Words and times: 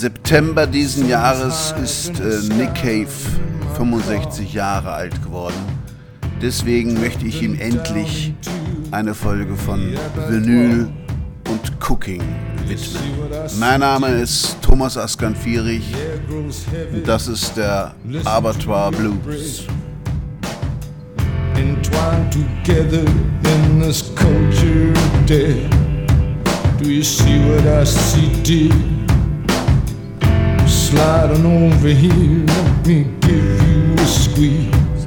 September 0.00 0.66
diesen 0.66 1.10
Jahres 1.10 1.74
ist 1.82 2.18
äh, 2.20 2.54
Nick 2.56 2.74
Cave 2.74 3.06
65 3.76 4.54
Jahre 4.54 4.92
alt 4.92 5.22
geworden. 5.22 5.62
Deswegen 6.40 6.98
möchte 6.98 7.26
ich 7.26 7.42
ihm 7.42 7.60
endlich 7.60 8.32
eine 8.92 9.12
Folge 9.12 9.54
von 9.56 9.92
Vinyl 10.26 10.88
und 11.50 11.72
Cooking 11.86 12.22
widmen. 12.66 13.02
Mein 13.58 13.80
Name 13.80 14.08
ist 14.08 14.56
Thomas 14.62 14.96
Askan-Fierich 14.96 15.94
und 16.94 17.06
das 17.06 17.28
ist 17.28 17.58
der 17.58 17.94
Abattoir 18.24 18.92
Blues. 18.92 19.66
Entwined 21.56 22.32
together 22.32 23.04
in 23.04 23.80
this 23.82 24.02
culture 24.14 24.94
dead. 25.26 25.70
Do 26.82 26.88
you 26.88 27.02
see 27.02 27.38
what 27.40 27.66
I 27.66 27.84
see, 27.84 28.30
dear? 28.42 28.99
Sliding 30.90 31.46
over 31.46 31.86
here, 31.86 32.44
let 32.46 32.84
me 32.84 33.04
give 33.20 33.62
you 33.62 33.94
a 33.94 34.06
squeeze 34.06 35.06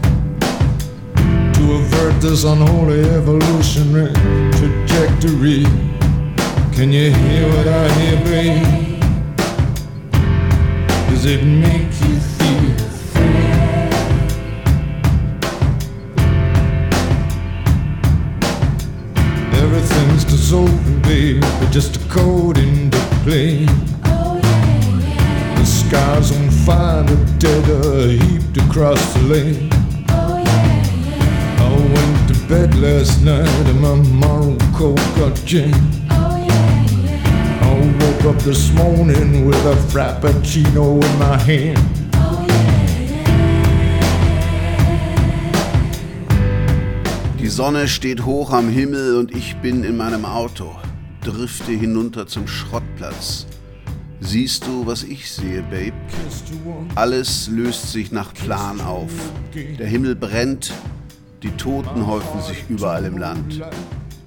to 1.55 1.73
avert 1.73 2.21
this 2.21 2.45
unholy 2.45 3.01
evolutionary 3.01 4.13
trajectory. 4.53 5.65
Can 6.73 6.93
you 6.93 7.11
hear 7.11 7.49
what 7.49 7.67
I 7.67 7.89
hear, 7.99 8.17
babe? 8.23 9.01
Does 11.09 11.25
it 11.25 11.43
make 11.43 11.91
you 12.07 12.17
feel 12.37 12.77
free? 13.11 13.43
Everything's 19.59 20.23
dissolving, 20.23 21.01
babe, 21.01 21.41
but 21.59 21.71
just 21.71 21.97
a 21.97 21.99
code 22.07 22.57
into 22.57 22.97
play. 23.25 23.67
The 25.89 25.97
sky's 25.97 26.31
on 26.31 26.49
fire, 26.65 27.03
the 27.03 27.15
dead 27.39 27.69
are 27.69 28.07
heaped 28.07 28.57
across 28.57 29.13
the 29.13 29.21
lane. 29.21 29.69
I 30.07 31.69
went 31.93 32.27
to 32.29 32.47
bed 32.47 32.75
last 32.75 33.21
night 33.21 33.47
and 33.67 33.81
my 33.81 33.95
moral 33.95 34.57
code 34.73 34.97
got 35.15 35.35
jammed 35.45 36.03
woke 38.23 38.35
up 38.35 38.41
this 38.43 38.71
morning 38.73 39.45
with 39.45 39.65
a 39.65 39.75
frappuccino 39.91 41.03
in 41.03 41.19
my 41.19 41.37
hand. 41.37 41.79
Die 47.39 47.47
Sonne 47.47 47.87
steht 47.87 48.25
hoch 48.25 48.53
am 48.53 48.69
Himmel 48.69 49.17
und 49.17 49.35
ich 49.35 49.55
bin 49.57 49.83
in 49.83 49.97
meinem 49.97 50.25
Auto, 50.25 50.75
drifte 51.21 51.71
hinunter 51.71 52.25
zum 52.27 52.47
Schrottplatz. 52.47 53.45
Siehst 54.25 54.65
du, 54.65 54.85
was 54.87 55.03
ich 55.03 55.29
sehe, 55.29 55.61
Babe? 55.63 55.91
Alles 56.95 57.49
löst 57.49 57.91
sich 57.91 58.11
nach 58.11 58.33
Plan 58.33 58.79
auf. 58.79 59.11
Der 59.53 59.85
Himmel 59.85 60.15
brennt, 60.15 60.73
die 61.43 61.51
Toten 61.51 62.07
häufen 62.07 62.41
sich 62.41 62.63
überall 62.69 63.03
im 63.03 63.17
Land. 63.17 63.61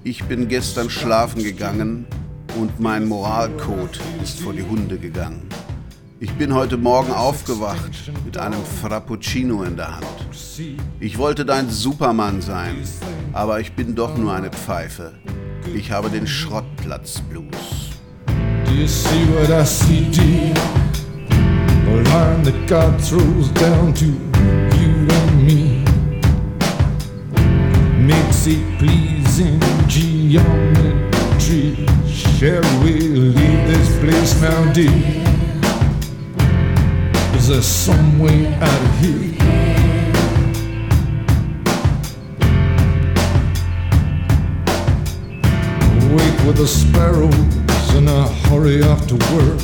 Ich 0.04 0.22
bin 0.24 0.48
gestern 0.48 0.90
schlafen 0.90 1.42
gegangen 1.42 2.04
und 2.58 2.78
mein 2.78 3.08
Moralcode 3.08 3.98
ist 4.22 4.40
vor 4.40 4.52
die 4.52 4.62
Hunde 4.62 4.98
gegangen. 4.98 5.48
Ich 6.20 6.32
bin 6.32 6.54
heute 6.54 6.76
Morgen 6.76 7.12
aufgewacht 7.12 8.12
mit 8.24 8.36
einem 8.36 8.64
Frappuccino 8.82 9.62
in 9.62 9.76
der 9.76 9.96
Hand. 9.96 10.06
Ich 11.00 11.16
wollte 11.16 11.46
dein 11.46 11.70
Supermann 11.70 12.42
sein, 12.42 12.76
aber 13.32 13.60
ich 13.60 13.72
bin 13.72 13.94
doch 13.94 14.16
nur 14.16 14.34
eine 14.34 14.50
Pfeife. 14.50 15.14
Ich 15.74 15.90
habe 15.90 16.10
den 16.10 16.26
Schrottplatz-Blues. 16.26 17.85
You 18.76 18.86
see 18.86 19.24
what 19.32 19.50
I 19.50 19.64
see, 19.64 20.10
dear? 20.10 20.52
A 21.88 22.02
line 22.10 22.42
that 22.42 22.66
God 22.68 23.02
throws 23.02 23.48
down 23.48 23.94
to 23.94 24.04
you 24.04 25.08
and 25.18 25.46
me. 25.46 25.82
Makes 27.98 28.46
it 28.46 28.78
pleasing 28.78 29.58
geometry. 29.88 31.86
Shall 32.06 32.62
we 32.84 32.92
leave 33.00 33.66
this 33.66 33.98
place 33.98 34.40
now, 34.42 34.72
dear? 34.74 35.24
Is 37.34 37.48
there 37.48 37.62
some 37.62 38.18
way 38.18 38.52
out 38.56 38.82
of 38.88 38.98
here? 39.00 39.32
Wake 46.14 46.38
with 46.46 46.60
and 46.60 46.68
I 46.68 47.55
hurry 48.66 48.82
off 48.82 49.06
to 49.06 49.14
work. 49.14 49.60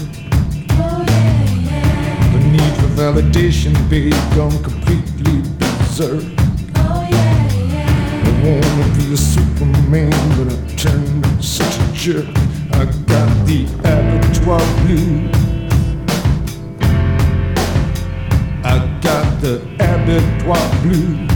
The 2.33 2.41
need 2.53 2.75
for 2.79 2.91
validation, 2.95 3.75
babe, 3.91 4.15
gone 4.37 4.63
completely 4.63 5.43
berserk. 5.59 6.23
I 6.77 8.31
wanna 8.45 8.87
be 8.97 9.13
a 9.13 9.17
Superman, 9.17 10.13
but 10.37 10.53
I 10.53 10.57
turned 10.77 11.45
such 11.45 11.81
a 11.81 11.93
jerk. 11.93 12.29
I 12.75 12.85
got 13.11 13.31
the 13.45 13.67
abattoir 13.81 14.63
blues. 14.83 15.35
I 18.65 18.77
got 19.03 19.41
the 19.41 19.63
abattoir 19.81 20.67
blues. 20.83 21.29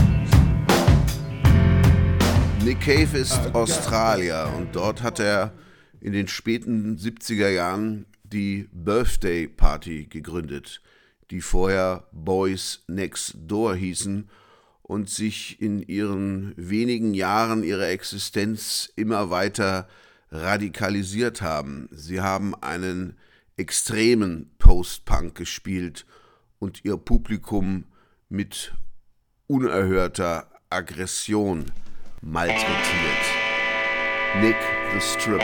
Nick 2.63 2.79
Cave 2.79 3.13
ist 3.13 3.41
Australier 3.53 4.47
und 4.57 4.73
dort 4.73 5.03
hat 5.03 5.19
er 5.19 5.51
in 6.01 6.13
den 6.13 6.27
späten 6.27 6.97
70er 6.97 7.49
Jahren 7.49 8.05
die 8.23 8.67
Birthday 8.71 9.47
Party 9.47 10.05
gegründet, 10.05 10.81
die 11.31 11.41
vorher 11.41 12.07
Boys 12.11 12.83
Next 12.87 13.35
Door 13.37 13.75
hießen 13.75 14.29
und 14.81 15.09
sich 15.09 15.61
in 15.61 15.81
ihren 15.81 16.53
wenigen 16.55 17.13
Jahren 17.13 17.63
ihrer 17.63 17.89
Existenz 17.89 18.91
immer 18.95 19.29
weiter 19.29 19.87
radikalisiert 20.31 21.41
haben. 21.41 21.89
Sie 21.91 22.21
haben 22.21 22.55
einen 22.55 23.17
extremen 23.57 24.51
Post-Punk 24.59 25.35
gespielt 25.35 26.05
und 26.59 26.85
ihr 26.85 26.97
Publikum 26.97 27.85
mit 28.29 28.73
unerhörter 29.47 30.49
Aggression 30.69 31.65
malträtiert. 32.21 32.67
Nick 34.41 34.57
the 34.93 34.99
Stripper. 34.99 35.43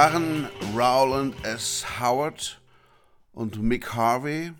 Gitarren 0.00 0.48
Rowland 0.74 1.34
S. 1.44 1.84
Howard 2.00 2.58
und 3.32 3.60
Mick 3.62 3.92
Harvey. 3.92 4.52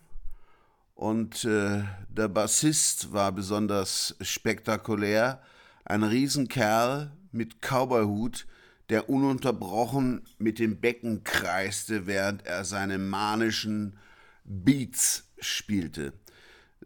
Und 0.95 1.47
äh, 1.47 1.83
der 2.11 2.29
Bassist 2.29 3.15
war 3.15 3.33
besonders 3.33 4.15
spektakulär. 4.21 5.41
Ein 5.87 6.03
Riesenkerl 6.03 7.13
mit 7.33 7.63
Cowboyhut, 7.63 8.47
der 8.91 9.09
ununterbrochen 9.09 10.27
mit 10.37 10.59
dem 10.59 10.79
Becken 10.79 11.25
kreiste, 11.25 12.07
während 12.07 12.45
er 12.45 12.67
seine 12.67 12.99
manischen 12.99 13.97
Beats 14.45 15.25
spielte. 15.39 16.13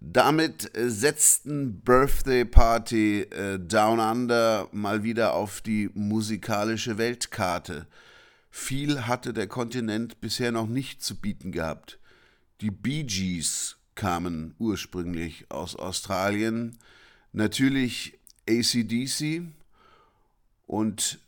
Damit 0.00 0.76
äh, 0.76 0.90
setzten 0.90 1.80
Birthday 1.80 2.44
Party 2.44 3.22
äh, 3.22 3.58
Down 3.58 3.98
Under 3.98 4.68
mal 4.70 5.02
wieder 5.02 5.34
auf 5.34 5.60
die 5.60 5.90
musikalische 5.94 6.98
Weltkarte. 6.98 7.88
Viel 8.56 9.08
hatte 9.08 9.34
der 9.34 9.48
Kontinent 9.48 10.20
bisher 10.20 10.52
noch 10.52 10.68
nicht 10.68 11.02
zu 11.02 11.16
bieten 11.20 11.50
gehabt. 11.50 11.98
Die 12.60 12.70
Bee 12.70 13.02
Gees 13.02 13.78
kamen 13.96 14.54
ursprünglich 14.60 15.50
aus 15.50 15.74
Australien, 15.74 16.78
natürlich 17.32 18.16
ACDC 18.48 19.42
und 20.68 21.18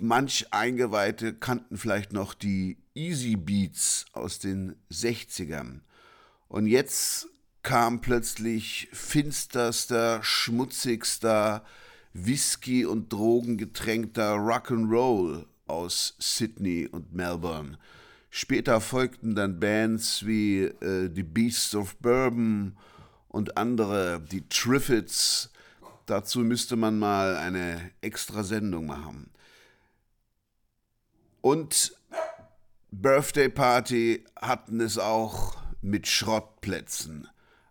manch 0.00 0.52
Eingeweihte 0.52 1.34
kannten 1.34 1.78
vielleicht 1.78 2.12
noch 2.12 2.34
die 2.34 2.78
Easy 2.94 3.36
Beats 3.36 4.06
aus 4.12 4.40
den 4.40 4.74
60ern. 4.90 5.82
Und 6.48 6.66
jetzt 6.66 7.28
kam 7.62 8.00
plötzlich 8.00 8.88
finsterster, 8.92 10.20
schmutzigster, 10.24 11.64
Whisky- 12.12 12.86
und 12.86 13.12
Drogengetränkter 13.12 14.34
Rock'n'Roll 14.34 15.46
aus 15.72 16.14
Sydney 16.18 16.86
und 16.86 17.14
Melbourne. 17.14 17.78
Später 18.30 18.80
folgten 18.80 19.34
dann 19.34 19.58
Bands 19.58 20.26
wie 20.26 20.64
äh, 20.64 21.10
The 21.14 21.22
Beasts 21.22 21.74
of 21.74 21.96
Bourbon 21.96 22.76
und 23.28 23.56
andere, 23.56 24.20
die 24.20 24.48
Triffids. 24.48 25.50
Dazu 26.06 26.40
müsste 26.40 26.76
man 26.76 26.98
mal 26.98 27.36
eine 27.36 27.90
extra 28.00 28.44
Sendung 28.44 28.86
machen. 28.86 29.30
Und 31.40 31.96
Birthday 32.90 33.48
Party 33.48 34.24
hatten 34.40 34.80
es 34.80 34.98
auch 34.98 35.56
mit 35.80 36.06
Schrottplätzen. 36.06 37.28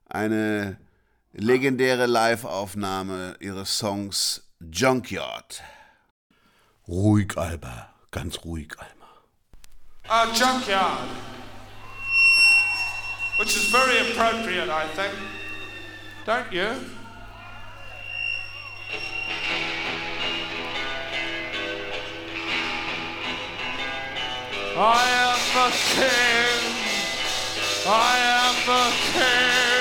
Eine 0.10 0.78
legendäre 1.34 2.06
Live-Aufnahme 2.06 3.36
ihres 3.40 3.78
Songs 3.78 4.52
Junkyard. 4.60 5.64
Ruhig, 6.88 7.38
Alba, 7.38 7.91
ganz 8.12 8.44
ruhig, 8.44 8.76
Alba. 8.78 9.08
A 10.10 10.34
junkyard, 10.34 11.08
which 13.40 13.56
is 13.56 13.72
very 13.72 14.12
appropriate, 14.12 14.70
I 14.70 14.86
think. 14.88 15.14
Don't 16.26 16.52
you? 16.52 16.68
I 24.78 25.04
am 25.28 25.40
the 25.54 25.70
king. 25.96 26.62
I 27.86 28.18
am 28.40 28.56
the 28.66 28.84
king. 29.14 29.81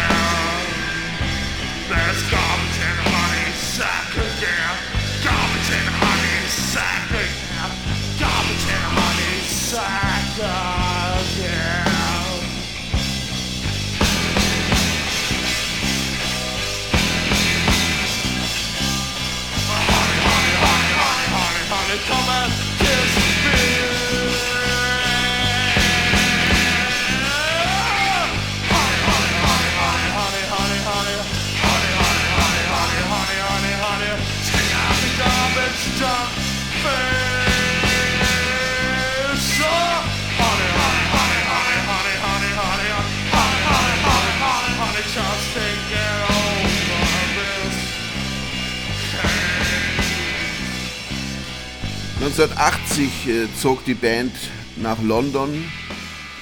1980 52.31 53.27
äh, 53.27 53.47
zog 53.59 53.83
die 53.83 53.93
Band 53.93 54.31
nach 54.77 55.01
London 55.01 55.65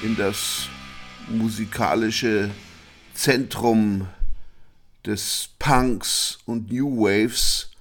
in 0.03 0.15
das 0.15 0.67
musikalische 1.27 2.51
Zentrum 3.15 4.05
des 5.03 5.49
Punks 5.57 6.37
und 6.45 6.71
New 6.71 6.95
Waves 6.97 7.71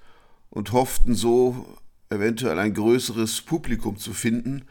und 0.49 0.73
hofften 0.73 1.15
so 1.15 1.67
eventuell 2.09 2.59
ein 2.59 2.73
größeres 2.73 3.43
Publikum 3.43 3.99
zu 3.99 4.15
finden, 4.15 4.65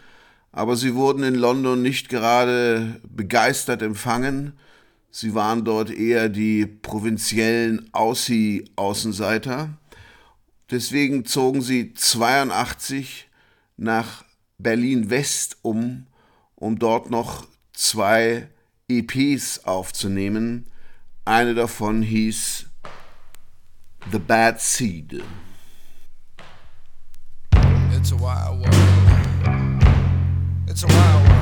aber 0.52 0.76
sie 0.76 0.96
wurden 0.96 1.22
in 1.22 1.36
London 1.36 1.84
nicht 1.84 2.10
gerade 2.10 3.00
begeistert 3.08 3.84
empfangen, 3.84 4.54
sie 5.12 5.36
waren 5.36 5.64
dort 5.64 5.92
eher 5.92 6.30
die 6.30 6.66
provinziellen 6.66 7.88
Aussie-Außenseiter. 7.94 9.78
Deswegen 10.72 11.24
zogen 11.24 11.62
sie 11.62 11.94
82 11.94 13.27
nach 13.78 14.26
Berlin 14.58 15.10
West 15.10 15.58
um, 15.62 16.08
um 16.56 16.78
dort 16.80 17.10
noch 17.10 17.48
zwei 17.74 18.50
EPs 18.90 19.66
aufzunehmen. 19.66 20.66
Eine 21.26 21.54
davon 21.54 22.02
hieß 22.02 22.66
The 24.12 24.20
Bad 24.20 24.60
Seed. 24.62 25.24
It's 27.92 28.12
a 28.12 28.16
wild 28.16 28.60
world. 28.60 29.84
It's 30.68 30.84
a 30.84 30.88
wild 30.88 31.28
world. 31.28 31.37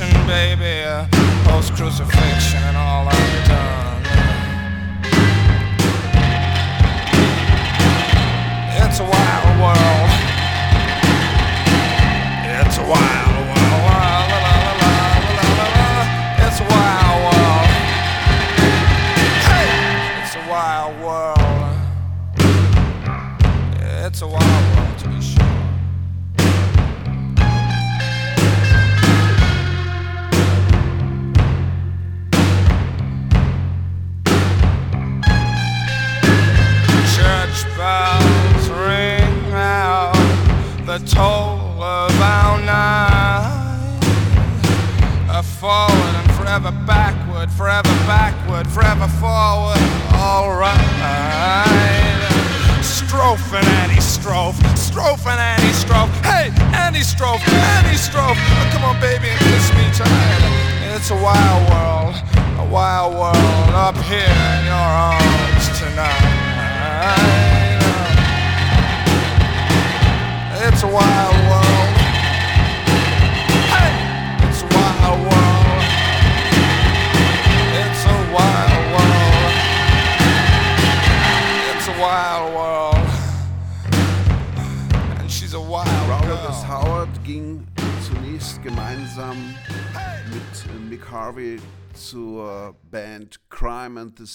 Baby. 0.00 0.84
Post 1.44 1.74
crucifixion 1.74 2.62
and 2.62 2.76
all 2.76 2.91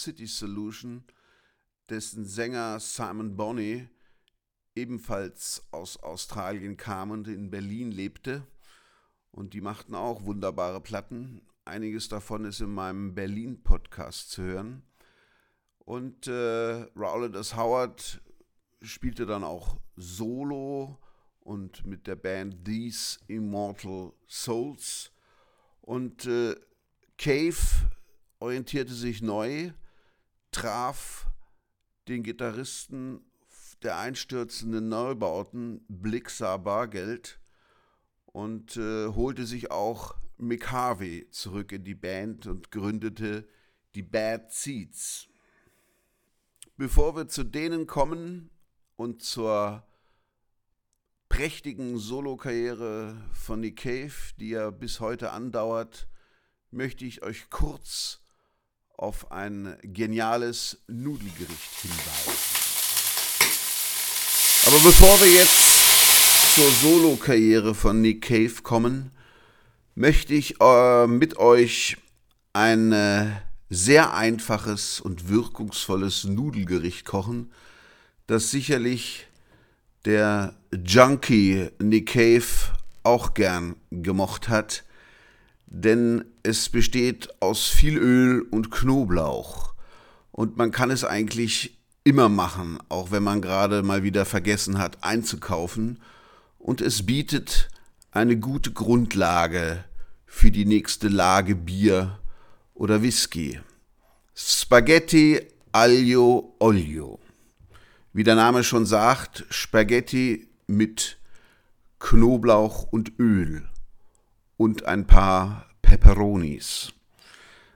City 0.07 0.25
Solution, 0.25 1.03
dessen 1.89 2.23
Sänger 2.23 2.79
Simon 2.79 3.35
Bonney 3.35 3.89
ebenfalls 4.73 5.67
aus 5.71 5.97
Australien 5.97 6.77
kam 6.77 7.11
und 7.11 7.27
in 7.27 7.49
Berlin 7.49 7.91
lebte. 7.91 8.47
Und 9.31 9.53
die 9.53 9.59
machten 9.59 9.95
auch 9.95 10.23
wunderbare 10.23 10.79
Platten. 10.79 11.41
Einiges 11.65 12.07
davon 12.07 12.45
ist 12.45 12.61
in 12.61 12.73
meinem 12.73 13.15
Berlin-Podcast 13.15 14.31
zu 14.31 14.43
hören. 14.43 14.83
Und 15.79 16.27
äh, 16.27 16.85
Rowland 16.95 17.35
S. 17.35 17.57
Howard 17.57 18.21
spielte 18.81 19.25
dann 19.25 19.43
auch 19.43 19.75
Solo 19.97 20.97
und 21.41 21.85
mit 21.85 22.07
der 22.07 22.15
Band 22.15 22.63
These 22.63 23.19
Immortal 23.27 24.13
Souls. 24.25 25.11
Und 25.81 26.25
äh, 26.27 26.55
Cave 27.17 27.57
orientierte 28.39 28.93
sich 28.93 29.21
neu, 29.21 29.71
traf 30.51 31.27
den 32.07 32.23
Gitarristen 32.23 33.21
der 33.83 33.97
einstürzenden 33.97 34.89
Neubauten 34.89 35.85
Blixar 35.87 36.59
Bargeld 36.59 37.39
und 38.25 38.77
äh, 38.77 39.07
holte 39.07 39.45
sich 39.45 39.71
auch 39.71 40.15
Mick 40.37 40.71
Harvey 40.71 41.29
zurück 41.31 41.71
in 41.71 41.83
die 41.83 41.95
Band 41.95 42.47
und 42.47 42.71
gründete 42.71 43.47
die 43.95 44.03
Bad 44.03 44.51
Seeds. 44.51 45.27
Bevor 46.75 47.15
wir 47.15 47.27
zu 47.27 47.43
denen 47.43 47.87
kommen 47.87 48.51
und 48.95 49.23
zur 49.23 49.83
prächtigen 51.29 51.97
Solokarriere 51.97 53.17
von 53.33 53.59
Nick 53.59 53.77
Cave, 53.77 54.13
die 54.39 54.49
ja 54.49 54.69
bis 54.69 54.99
heute 54.99 55.31
andauert, 55.31 56.07
möchte 56.71 57.05
ich 57.05 57.23
euch 57.23 57.49
kurz 57.49 58.21
auf 58.97 59.31
ein 59.31 59.77
geniales 59.83 60.79
Nudelgericht 60.87 61.81
hinweisen. 61.81 62.31
Aber 64.65 64.79
bevor 64.83 65.21
wir 65.21 65.31
jetzt 65.31 66.55
zur 66.55 66.69
Solokarriere 66.69 67.75
von 67.75 68.01
Nick 68.01 68.23
Cave 68.23 68.63
kommen, 68.63 69.11
möchte 69.95 70.33
ich 70.33 70.59
äh, 70.59 71.07
mit 71.07 71.37
euch 71.37 71.97
ein 72.53 72.91
äh, 72.91 73.27
sehr 73.69 74.13
einfaches 74.13 74.99
und 74.99 75.29
wirkungsvolles 75.29 76.23
Nudelgericht 76.25 77.05
kochen, 77.05 77.51
das 78.25 78.51
sicherlich 78.51 79.27
der 80.05 80.55
Junkie 80.73 81.69
Nick 81.79 82.13
Cave 82.13 82.45
auch 83.03 83.35
gern 83.35 83.75
gemocht 83.91 84.49
hat, 84.49 84.83
denn 85.67 86.23
es 86.43 86.69
besteht 86.69 87.29
aus 87.41 87.67
viel 87.67 87.97
Öl 87.97 88.41
und 88.41 88.71
Knoblauch 88.71 89.73
und 90.31 90.57
man 90.57 90.71
kann 90.71 90.91
es 90.91 91.03
eigentlich 91.03 91.77
immer 92.03 92.29
machen, 92.29 92.79
auch 92.89 93.11
wenn 93.11 93.23
man 93.23 93.41
gerade 93.41 93.83
mal 93.83 94.01
wieder 94.01 94.25
vergessen 94.25 94.77
hat 94.77 95.03
einzukaufen 95.03 95.99
und 96.57 96.79
es 96.81 97.05
bietet 97.05 97.69
eine 98.11 98.37
gute 98.37 98.71
Grundlage 98.71 99.83
für 100.25 100.51
die 100.51 100.65
nächste 100.65 101.09
Lage 101.09 101.55
Bier 101.55 102.17
oder 102.73 103.01
Whisky. 103.01 103.59
Spaghetti 104.33 105.41
aglio 105.73 106.55
olio. 106.59 107.19
Wie 108.13 108.23
der 108.23 108.35
Name 108.35 108.63
schon 108.63 108.85
sagt, 108.85 109.45
Spaghetti 109.49 110.47
mit 110.65 111.17
Knoblauch 111.99 112.83
und 112.83 113.19
Öl 113.19 113.67
und 114.57 114.85
ein 114.85 115.07
paar 115.07 115.65
Peperonis. 115.81 116.93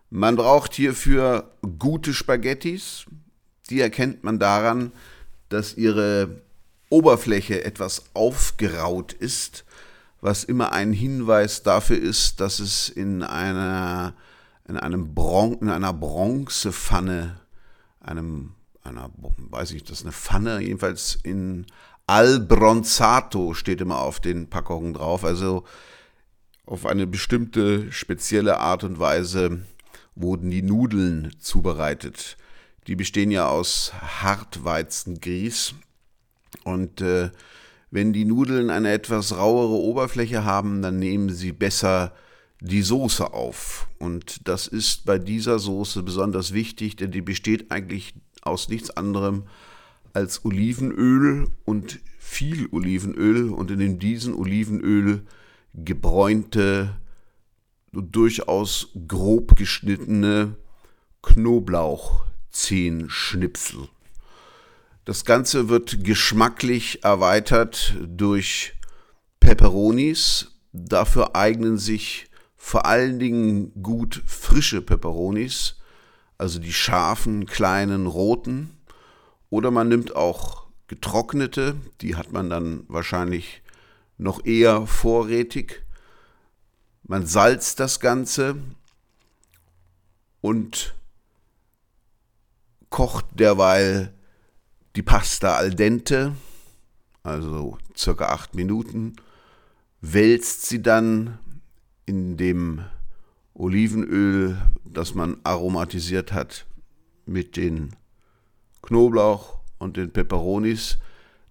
Man 0.09 0.35
braucht 0.35 0.73
hierfür 0.73 1.51
gute 1.79 2.13
Spaghettis. 2.13 3.05
Die 3.69 3.79
erkennt 3.79 4.23
man 4.23 4.39
daran, 4.39 4.91
dass 5.47 5.75
ihre 5.75 6.41
Oberfläche 6.89 7.63
etwas 7.63 8.03
aufgeraut 8.13 9.13
ist, 9.13 9.63
was 10.19 10.43
immer 10.43 10.73
ein 10.73 10.91
Hinweis 10.91 11.63
dafür 11.63 11.97
ist, 11.97 12.41
dass 12.41 12.59
es 12.59 12.89
in 12.89 13.23
einer, 13.23 14.13
in 14.67 14.77
einem 14.77 15.15
Bron 15.15 15.53
in 15.61 15.69
einer 15.69 15.93
Bronzepfanne, 15.93 17.39
einem, 18.01 18.51
einer, 18.83 19.09
weiß 19.37 19.71
ich, 19.71 19.83
das 19.83 19.99
ist 19.99 20.03
eine 20.03 20.11
Pfanne, 20.11 20.59
jedenfalls 20.59 21.17
in 21.23 21.65
Al 22.05 22.41
Bronzato 22.41 23.53
steht 23.53 23.79
immer 23.79 24.01
auf 24.01 24.19
den 24.19 24.49
Packungen 24.49 24.93
drauf, 24.93 25.23
also 25.23 25.63
auf 26.65 26.85
eine 26.85 27.07
bestimmte 27.07 27.91
spezielle 27.91 28.59
Art 28.59 28.83
und 28.83 28.99
Weise 28.99 29.65
wurden 30.15 30.49
die 30.49 30.61
Nudeln 30.61 31.33
zubereitet. 31.39 32.37
Die 32.87 32.95
bestehen 32.95 33.31
ja 33.31 33.47
aus 33.47 33.93
Hartweizengrieß 34.01 35.75
und 36.63 37.01
äh, 37.01 37.31
wenn 37.91 38.13
die 38.13 38.25
Nudeln 38.25 38.69
eine 38.69 38.91
etwas 38.91 39.35
rauere 39.35 39.73
Oberfläche 39.73 40.45
haben, 40.45 40.81
dann 40.81 40.97
nehmen 40.97 41.29
sie 41.29 41.51
besser 41.51 42.13
die 42.61 42.83
Soße 42.83 43.33
auf. 43.33 43.87
Und 43.99 44.47
das 44.47 44.67
ist 44.67 45.05
bei 45.05 45.19
dieser 45.19 45.59
Soße 45.59 46.01
besonders 46.03 46.53
wichtig, 46.53 46.95
denn 46.95 47.11
die 47.11 47.21
besteht 47.21 47.71
eigentlich 47.71 48.13
aus 48.43 48.69
nichts 48.69 48.91
anderem 48.91 49.43
als 50.13 50.45
Olivenöl 50.45 51.47
und 51.65 51.99
viel 52.19 52.67
Olivenöl 52.71 53.49
und 53.49 53.71
in 53.71 53.99
diesem 53.99 54.37
Olivenöl 54.37 55.25
gebräunte, 55.73 56.95
durchaus 57.91 58.89
grob 59.07 59.55
geschnittene 59.55 60.55
Knoblauchzehenschnipsel. 61.21 63.87
Das 65.05 65.23
Ganze 65.25 65.69
wird 65.69 66.03
geschmacklich 66.03 67.03
erweitert 67.03 67.95
durch 68.05 68.73
Peperonis. 69.39 70.47
Dafür 70.73 71.35
eignen 71.35 71.77
sich 71.77 72.27
vor 72.55 72.85
allen 72.85 73.19
Dingen 73.19 73.73
gut 73.81 74.21
frische 74.25 74.81
Peperonis, 74.81 75.77
also 76.37 76.59
die 76.59 76.71
scharfen, 76.71 77.45
kleinen, 77.45 78.05
roten. 78.05 78.77
Oder 79.49 79.71
man 79.71 79.89
nimmt 79.89 80.15
auch 80.15 80.67
getrocknete, 80.87 81.75
die 82.01 82.15
hat 82.15 82.31
man 82.31 82.49
dann 82.49 82.85
wahrscheinlich 82.87 83.63
noch 84.21 84.45
eher 84.45 84.85
vorrätig. 84.85 85.83
Man 87.03 87.25
salzt 87.25 87.79
das 87.79 87.99
Ganze 87.99 88.55
und 90.41 90.93
kocht 92.89 93.25
derweil 93.33 94.13
die 94.95 95.01
Pasta 95.01 95.55
al 95.55 95.71
dente, 95.71 96.35
also 97.23 97.77
circa 97.97 98.25
acht 98.25 98.53
Minuten, 98.53 99.15
wälzt 100.01 100.67
sie 100.67 100.81
dann 100.81 101.39
in 102.05 102.37
dem 102.37 102.85
Olivenöl, 103.53 104.61
das 104.85 105.15
man 105.15 105.37
aromatisiert 105.43 106.31
hat, 106.31 106.67
mit 107.25 107.55
den 107.57 107.95
Knoblauch 108.81 109.59
und 109.79 109.97
den 109.97 110.11
Peperonis. 110.11 110.99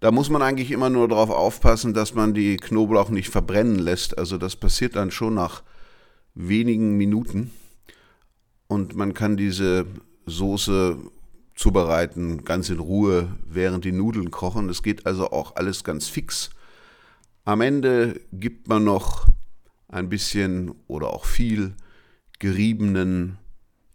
Da 0.01 0.11
muss 0.11 0.31
man 0.31 0.41
eigentlich 0.41 0.71
immer 0.71 0.89
nur 0.89 1.09
darauf 1.09 1.31
aufpassen, 1.31 1.93
dass 1.93 2.15
man 2.15 2.33
die 2.33 2.57
Knoblauch 2.57 3.11
nicht 3.11 3.29
verbrennen 3.29 3.79
lässt. 3.79 4.17
Also 4.17 4.39
das 4.39 4.57
passiert 4.57 4.97
dann 4.97 5.11
schon 5.11 5.35
nach 5.35 5.63
wenigen 6.35 6.97
Minuten. 6.97 7.51
Und 8.67 8.95
man 8.97 9.13
kann 9.13 9.37
diese 9.37 9.87
Soße 10.25 10.97
zubereiten, 11.55 12.45
ganz 12.45 12.71
in 12.71 12.79
Ruhe, 12.79 13.37
während 13.47 13.85
die 13.85 13.93
Nudeln 13.93 14.31
kochen. 14.31 14.69
Das 14.69 14.83
geht 14.83 15.05
also 15.05 15.31
auch 15.33 15.57
alles 15.57 15.85
ganz 15.85 16.09
fix. 16.09 16.51
Am 17.45 17.61
Ende 17.61 18.21
gibt 18.33 18.69
man 18.69 18.85
noch 18.85 19.27
ein 19.89 20.09
bisschen 20.09 20.73
oder 20.87 21.09
auch 21.09 21.27
viel 21.27 21.75
geriebenen 22.39 23.37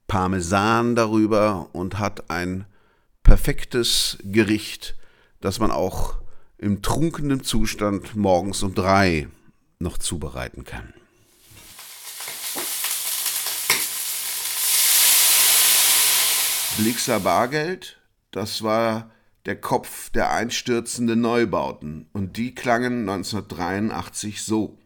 Parmesan 0.08 0.96
darüber 0.96 1.70
und 1.74 1.98
hat 1.98 2.30
ein 2.30 2.66
perfektes 3.24 4.20
Gericht, 4.24 4.96
das 5.42 5.60
man 5.60 5.72
auch 5.72 6.16
im 6.58 6.82
trunkenen 6.82 7.44
Zustand 7.44 8.16
morgens 8.16 8.64
um 8.64 8.74
drei 8.74 9.28
noch 9.80 9.98
zubereiten 9.98 10.64
kann. 10.64 10.94
Blixer 16.78 17.22
Bargeld, 17.22 18.02
das 18.32 18.62
war 18.62 19.12
der 19.46 19.60
Kopf 19.60 20.10
der 20.10 20.32
einstürzenden 20.32 21.22
Neubauten 21.22 22.10
und 22.12 22.36
die 22.36 22.54
klangen 22.54 23.08
1983 23.08 24.44
so. 24.44 24.78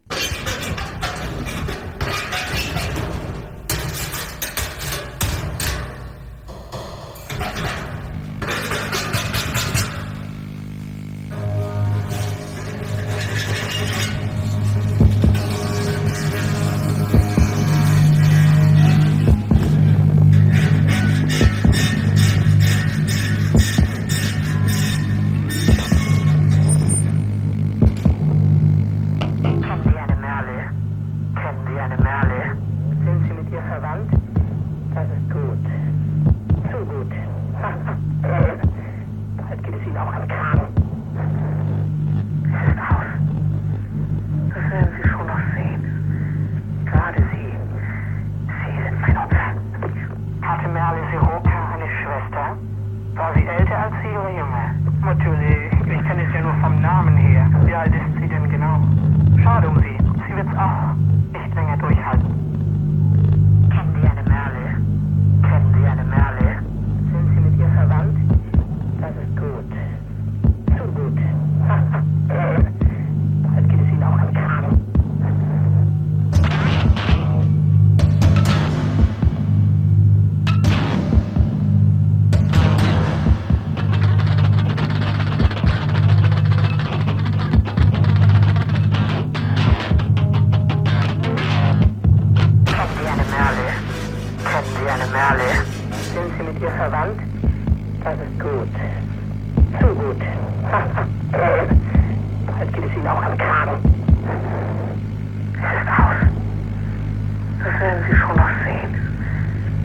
werden 107.80 108.04
Sie 108.08 108.16
schon 108.16 108.36
noch 108.36 108.50
sehen. 108.64 108.92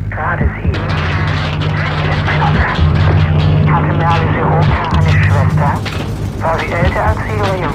Gerade 0.10 0.50
Sie. 0.56 0.72
Hatte 3.72 3.94
Merlis 3.94 4.36
Europa 4.38 4.90
eine 4.98 5.10
Schwester? 5.24 5.72
War 6.42 6.60
sie 6.60 6.72
älter 6.72 7.06
als 7.06 7.20
Sie 7.26 7.40
oder 7.40 7.56
jünger? 7.56 7.72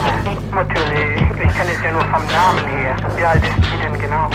Natürlich, 0.53 1.23
ich 1.23 1.57
kenne 1.57 1.73
es 1.73 1.83
ja 1.83 1.93
nur 1.93 2.03
vom 2.03 2.27
Namen 2.27 2.67
her. 2.69 2.95
Wie 3.17 3.25
alt 3.25 3.43
ist 3.43 3.65
sie 3.65 3.79
denn 3.83 3.99
genau? 3.99 4.29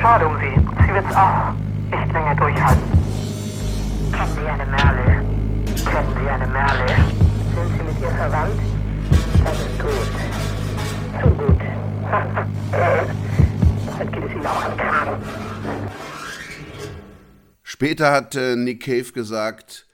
Schade 0.00 0.26
um 0.26 0.36
sie. 0.40 0.54
Sie 0.86 0.94
wird's 0.94 1.14
auch 1.14 1.52
nicht 1.90 2.12
länger 2.12 2.34
durchhalten. 2.34 2.82
Kennen 4.12 4.34
Sie 4.34 4.48
eine 4.48 4.66
Merle? 4.66 5.24
Kennen 5.84 6.16
Sie 6.18 6.30
eine 6.30 6.46
Merle? 6.46 6.86
Sind 7.54 7.68
Sie 7.76 7.84
mit 7.84 8.00
ihr 8.00 8.10
verwandt? 8.16 8.60
Das 9.44 9.60
ist 9.60 9.78
gut. 9.78 10.10
Zu 11.20 11.28
gut. 11.30 11.60
Später 17.62 18.10
hat 18.10 18.34
äh, 18.34 18.56
Nick 18.56 18.82
Cave 18.84 19.12
gesagt, 19.12 19.86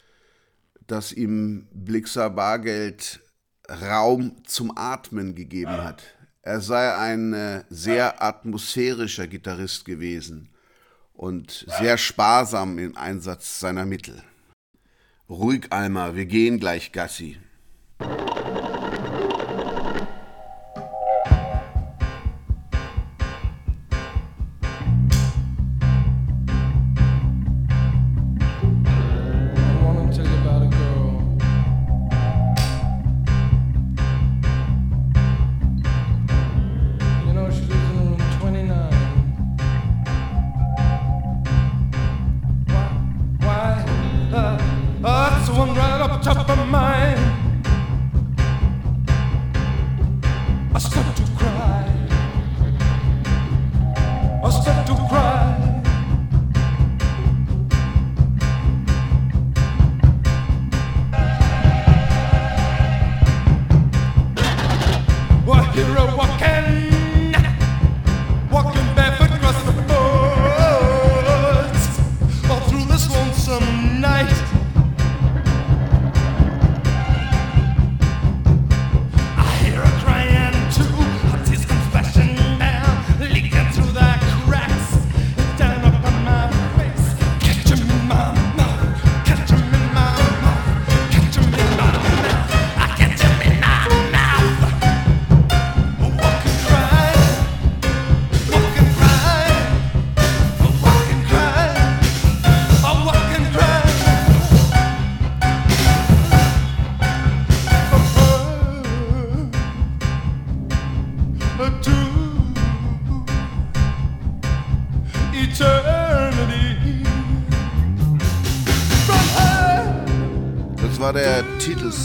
dass 0.86 1.12
ihm 1.12 1.66
Blixer 1.72 2.30
Bargeld 2.30 3.20
Raum 3.68 4.36
zum 4.44 4.76
Atmen 4.76 5.34
gegeben 5.34 5.82
hat. 5.82 6.02
Er 6.42 6.60
sei 6.60 6.94
ein 6.94 7.32
äh, 7.32 7.64
sehr 7.70 8.22
atmosphärischer 8.22 9.26
Gitarrist 9.26 9.84
gewesen 9.84 10.50
und 11.14 11.66
sehr 11.78 11.96
sparsam 11.96 12.78
im 12.78 12.96
Einsatz 12.96 13.60
seiner 13.60 13.86
Mittel. 13.86 14.22
Ruhig, 15.28 15.66
Alma, 15.70 16.14
wir 16.14 16.26
gehen 16.26 16.60
gleich 16.60 16.92
Gassi. 16.92 17.38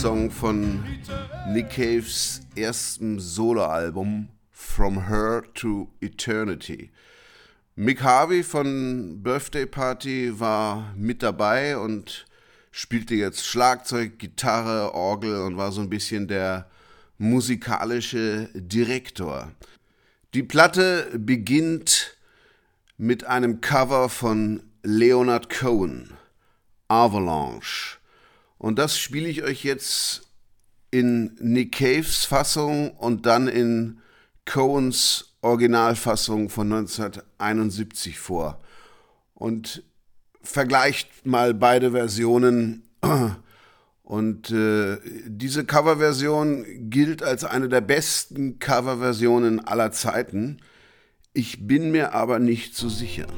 Song 0.00 0.30
von 0.30 0.82
Nick 1.48 1.72
Caves 1.72 2.40
erstem 2.56 3.20
Soloalbum 3.20 4.30
From 4.50 5.08
Her 5.08 5.42
to 5.52 5.90
Eternity. 6.00 6.90
Mick 7.76 8.02
Harvey 8.02 8.42
von 8.42 9.22
Birthday 9.22 9.66
Party 9.66 10.40
war 10.40 10.94
mit 10.96 11.22
dabei 11.22 11.76
und 11.76 12.24
spielte 12.70 13.14
jetzt 13.14 13.44
Schlagzeug, 13.44 14.18
Gitarre, 14.18 14.94
Orgel 14.94 15.42
und 15.42 15.58
war 15.58 15.70
so 15.70 15.82
ein 15.82 15.90
bisschen 15.90 16.28
der 16.28 16.70
musikalische 17.18 18.48
Direktor. 18.54 19.52
Die 20.32 20.42
Platte 20.42 21.10
beginnt 21.12 22.16
mit 22.96 23.24
einem 23.24 23.60
Cover 23.60 24.08
von 24.08 24.62
Leonard 24.82 25.50
Cohen, 25.50 26.16
Avalanche. 26.88 27.99
Und 28.60 28.78
das 28.78 28.98
spiele 28.98 29.26
ich 29.26 29.42
euch 29.42 29.64
jetzt 29.64 30.28
in 30.90 31.34
Nick 31.40 31.72
Caves 31.72 32.26
Fassung 32.26 32.90
und 32.90 33.24
dann 33.24 33.48
in 33.48 34.00
Coens 34.44 35.34
Originalfassung 35.40 36.50
von 36.50 36.70
1971 36.70 38.18
vor. 38.18 38.60
Und 39.32 39.82
vergleicht 40.42 41.24
mal 41.24 41.54
beide 41.54 41.92
Versionen. 41.92 42.82
Und 44.02 44.50
äh, 44.50 44.98
diese 45.24 45.64
Coverversion 45.64 46.90
gilt 46.90 47.22
als 47.22 47.44
eine 47.44 47.68
der 47.68 47.80
besten 47.80 48.58
Coverversionen 48.58 49.60
aller 49.64 49.92
Zeiten. 49.92 50.60
Ich 51.32 51.68
bin 51.68 51.92
mir 51.92 52.12
aber 52.12 52.40
nicht 52.40 52.74
so 52.74 52.88
sicher. 52.88 53.28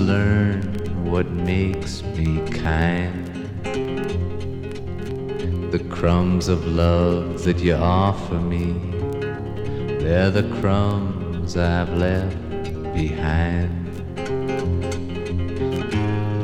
Learn 0.00 0.62
what 1.04 1.30
makes 1.30 2.02
me 2.02 2.40
kind. 2.48 3.26
The 5.70 5.84
crumbs 5.90 6.48
of 6.48 6.66
love 6.66 7.44
that 7.44 7.58
you 7.58 7.74
offer 7.74 8.34
me, 8.34 8.72
they're 10.02 10.30
the 10.30 10.48
crumbs 10.60 11.56
I've 11.56 11.92
left 11.92 12.36
behind. 12.94 13.76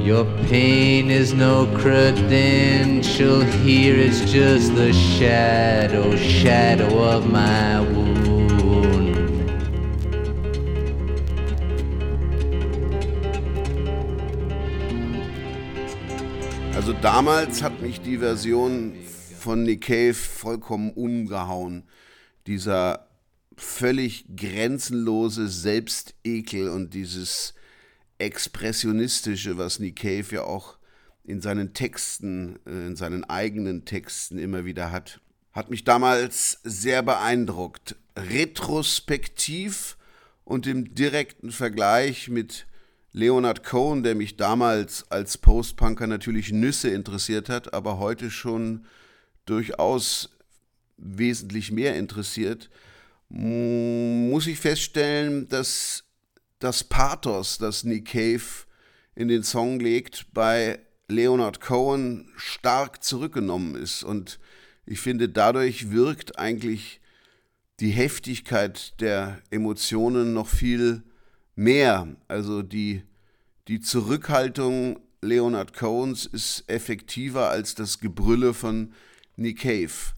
Your 0.07 0.25
pain 0.47 1.11
is 1.11 1.33
no 1.33 1.67
credential 1.79 3.41
here, 3.41 3.97
it's 3.99 4.31
just 4.31 4.75
the 4.77 4.93
shadow, 4.93 6.15
shadow 6.15 7.03
of 7.03 7.29
my 7.31 7.81
wound. 7.81 8.16
Also 16.87 17.01
damals 17.01 17.63
hat 17.63 17.83
mich 17.83 18.01
die 18.01 18.19
Version 18.19 18.95
von 19.41 19.65
Nick 19.65 19.87
Cave 19.87 20.15
vollkommen 20.15 20.93
umgehauen. 20.93 21.83
Dieser 22.47 23.09
völlig 23.57 24.25
grenzenlose 24.37 25.49
Selbstekel 25.49 26.69
und 26.69 26.95
dieses 26.95 27.55
Expressionistische, 28.19 29.59
was 29.59 29.81
Nick 29.81 29.97
Cave 29.97 30.27
ja 30.31 30.45
auch 30.45 30.79
in 31.25 31.41
seinen 31.41 31.75
Texten, 31.75 32.61
äh, 32.69 32.87
in 32.87 32.95
seinen 32.95 33.25
eigenen 33.25 33.85
Texten 33.85 34.39
immer 34.39 34.65
wieder 34.65 34.93
hat, 34.93 35.21
hat 35.51 35.71
mich 35.71 35.83
damals 35.83 36.61
sehr 36.63 37.03
beeindruckt. 37.03 37.97
Retrospektiv 38.17 39.97
und 40.45 40.69
im 40.69 40.95
direkten 40.95 41.51
Vergleich 41.51 42.29
mit 42.29 42.69
Leonard 43.17 43.65
Cohen, 43.65 44.03
der 44.03 44.15
mich 44.15 44.37
damals 44.37 45.11
als 45.11 45.39
Postpunker 45.39 46.07
natürlich 46.07 46.53
Nüsse 46.53 46.91
interessiert 46.91 47.49
hat, 47.49 47.73
aber 47.73 47.99
heute 47.99 48.31
schon 48.31 48.85
durchaus 49.47 50.37
wesentlich 50.99 51.73
mehr 51.73 51.97
interessiert, 51.97 52.69
muss 53.31 54.47
ich 54.47 54.61
feststellen, 54.61 55.49
dass 55.49 56.05
das 56.59 56.85
Pathos, 56.85 57.57
das 57.57 57.85
Nick 57.85 58.09
Cave 58.09 58.67
in 59.15 59.29
den 59.29 59.45
Song 59.45 59.81
legt, 59.81 60.27
bei 60.35 60.79
Leonard 61.09 61.63
Cohen 61.63 62.29
stark 62.37 63.03
zurückgenommen 63.03 63.77
ist. 63.77 64.05
Und 64.05 64.39
ich 64.85 65.01
finde, 65.01 65.31
dadurch 65.31 65.91
wirkt 65.91 66.39
eigentlich 66.39 67.01
die 67.81 67.93
Heftigkeit 67.93 69.01
der 69.01 69.39
Emotionen 69.49 70.35
noch 70.35 70.49
viel 70.49 71.03
mehr. 71.57 72.07
Also 72.29 72.63
die, 72.63 73.03
die 73.69 73.81
Zurückhaltung 73.81 75.01
Leonard 75.21 75.75
Cohens 75.75 76.27
ist 76.27 76.65
effektiver 76.69 77.51
als 77.51 77.75
das 77.75 77.99
Gebrülle 77.99 78.55
von 78.55 78.93
Nick 79.35 79.61
Cave. 79.61 80.15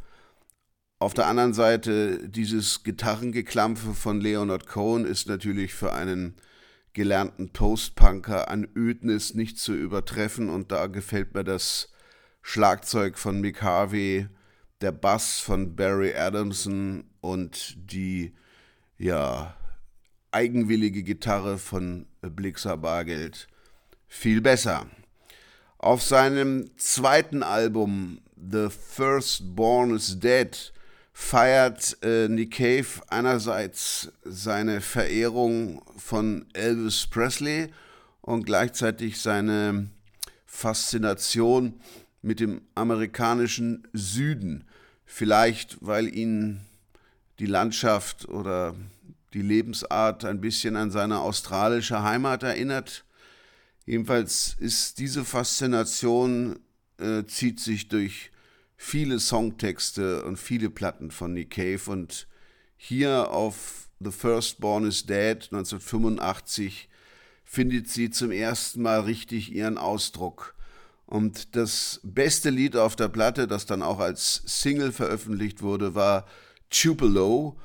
Auf 1.01 1.14
der 1.14 1.27
anderen 1.27 1.55
Seite, 1.55 2.29
dieses 2.29 2.83
Gitarrengeklampfe 2.83 3.94
von 3.94 4.20
Leonard 4.20 4.66
Cohen 4.66 5.07
ist 5.07 5.29
natürlich 5.29 5.72
für 5.72 5.92
einen 5.92 6.35
gelernten 6.92 7.51
Postpunker 7.51 8.51
an 8.51 8.66
Ödnis 8.74 9.35
nicht 9.35 9.59
zu 9.59 9.74
übertreffen 9.74 10.51
und 10.51 10.72
da 10.72 10.88
gefällt 10.88 11.35
mir 11.35 11.44
das 11.44 11.92
Schlagzeug 12.42 13.18
von 13.18 13.40
Mick 13.40 13.62
Harvey, 13.62 14.27
der 14.81 14.90
Bass 14.90 15.38
von 15.38 15.77
Barry 15.77 16.14
Adamson 16.14 17.05
und 17.20 17.77
die 17.92 18.35
ja 18.96 19.58
eigenwillige 20.30 21.02
Gitarre 21.02 21.58
von 21.58 22.06
Blixer 22.22 22.76
Bargeld 22.76 23.48
viel 24.06 24.40
besser. 24.40 24.86
Auf 25.78 26.02
seinem 26.02 26.70
zweiten 26.76 27.42
Album 27.42 28.20
The 28.36 28.68
Firstborn 28.70 29.94
is 29.94 30.18
Dead 30.18 30.72
feiert 31.12 31.98
äh, 32.02 32.28
Nick 32.28 32.52
Cave 32.54 32.86
einerseits 33.08 34.12
seine 34.24 34.80
Verehrung 34.80 35.82
von 35.96 36.46
Elvis 36.52 37.06
Presley 37.06 37.72
und 38.20 38.44
gleichzeitig 38.44 39.20
seine 39.20 39.88
Faszination 40.46 41.80
mit 42.22 42.40
dem 42.40 42.62
amerikanischen 42.74 43.86
Süden. 43.92 44.64
Vielleicht, 45.04 45.78
weil 45.80 46.14
ihn 46.14 46.60
die 47.38 47.46
Landschaft 47.46 48.28
oder 48.28 48.74
die 49.34 49.42
Lebensart 49.42 50.24
ein 50.24 50.40
bisschen 50.40 50.76
an 50.76 50.90
seine 50.90 51.20
australische 51.20 52.02
Heimat 52.02 52.42
erinnert. 52.42 53.04
Jedenfalls 53.86 54.56
ist 54.58 54.98
diese 54.98 55.24
Faszination 55.24 56.58
äh, 56.98 57.24
zieht 57.26 57.60
sich 57.60 57.88
durch 57.88 58.30
viele 58.76 59.18
Songtexte 59.18 60.24
und 60.24 60.36
viele 60.36 60.70
Platten 60.70 61.10
von 61.10 61.32
Nick 61.32 61.50
Cave 61.50 61.90
und 61.90 62.26
hier 62.76 63.30
auf 63.30 63.88
The 64.00 64.12
Firstborn 64.12 64.86
is 64.86 65.06
Dead 65.06 65.42
1985 65.50 66.88
findet 67.44 67.88
sie 67.88 68.10
zum 68.10 68.30
ersten 68.30 68.82
Mal 68.82 69.00
richtig 69.00 69.52
ihren 69.52 69.78
Ausdruck. 69.78 70.54
Und 71.06 71.56
das 71.56 72.00
beste 72.02 72.50
Lied 72.50 72.76
auf 72.76 72.94
der 72.94 73.08
Platte, 73.08 73.48
das 73.48 73.64
dann 73.64 73.82
auch 73.82 73.98
als 73.98 74.42
Single 74.44 74.92
veröffentlicht 74.92 75.62
wurde, 75.62 75.94
war 75.94 76.26
Tupelo. 76.68 77.58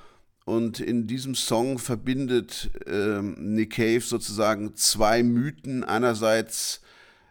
Und 0.46 0.80
in 0.80 1.08
diesem 1.08 1.36
Song 1.36 1.80
verbindet 1.80 2.70
äh, 2.86 3.22
Nick 3.22 3.76
Cave 3.76 4.02
sozusagen 4.02 4.76
zwei 4.76 5.24
Mythen. 5.24 5.84
Einerseits 5.84 6.82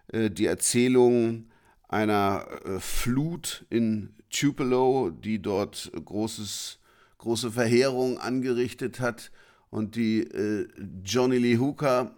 äh, 0.09 0.31
die 0.31 0.47
Erzählung 0.47 1.47
einer 1.89 2.47
äh, 2.65 2.81
Flut 2.81 3.67
in 3.69 4.15
Tupelo, 4.31 5.11
die 5.11 5.41
dort 5.41 5.93
großes, 5.93 6.79
große 7.19 7.51
Verheerung 7.51 8.19
angerichtet 8.19 8.99
hat 8.99 9.31
und 9.69 9.95
die 9.97 10.21
äh, 10.21 10.69
Johnny 11.05 11.37
Lee 11.37 11.59
Hooker, 11.59 12.15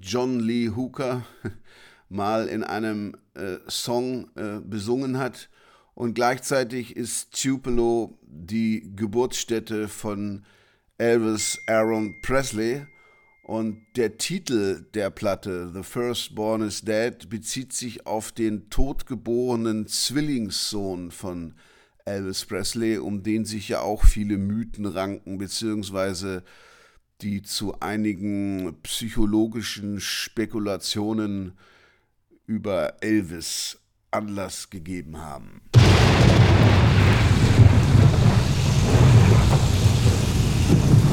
John 0.00 0.40
Lee 0.40 0.70
Hooker 0.70 1.26
mal 2.08 2.48
in 2.48 2.64
einem 2.64 3.16
äh, 3.34 3.56
Song 3.68 4.30
äh, 4.36 4.60
besungen 4.60 5.18
hat. 5.18 5.50
Und 5.94 6.14
gleichzeitig 6.14 6.96
ist 6.96 7.40
Tupelo 7.40 8.18
die 8.22 8.92
Geburtsstätte 8.96 9.88
von 9.88 10.44
Elvis 10.98 11.60
Aaron 11.66 12.20
Presley. 12.22 12.86
Und 13.44 13.78
der 13.96 14.16
Titel 14.16 14.86
der 14.94 15.10
Platte, 15.10 15.70
The 15.72 15.82
Firstborn 15.82 16.62
is 16.62 16.80
Dead, 16.80 17.28
bezieht 17.28 17.72
sich 17.72 18.06
auf 18.06 18.32
den 18.32 18.70
totgeborenen 18.70 19.86
Zwillingssohn 19.86 21.10
von 21.10 21.54
Elvis 22.06 22.44
Presley, 22.46 22.98
um 22.98 23.22
den 23.22 23.44
sich 23.44 23.68
ja 23.68 23.80
auch 23.80 24.04
viele 24.04 24.38
Mythen 24.38 24.86
ranken, 24.86 25.38
beziehungsweise 25.38 26.42
die 27.20 27.42
zu 27.42 27.80
einigen 27.80 28.76
psychologischen 28.82 30.00
Spekulationen 30.00 31.52
über 32.46 33.02
Elvis 33.02 33.78
Anlass 34.10 34.70
gegeben 34.70 35.18
haben. 35.18 35.62
you 40.70 41.03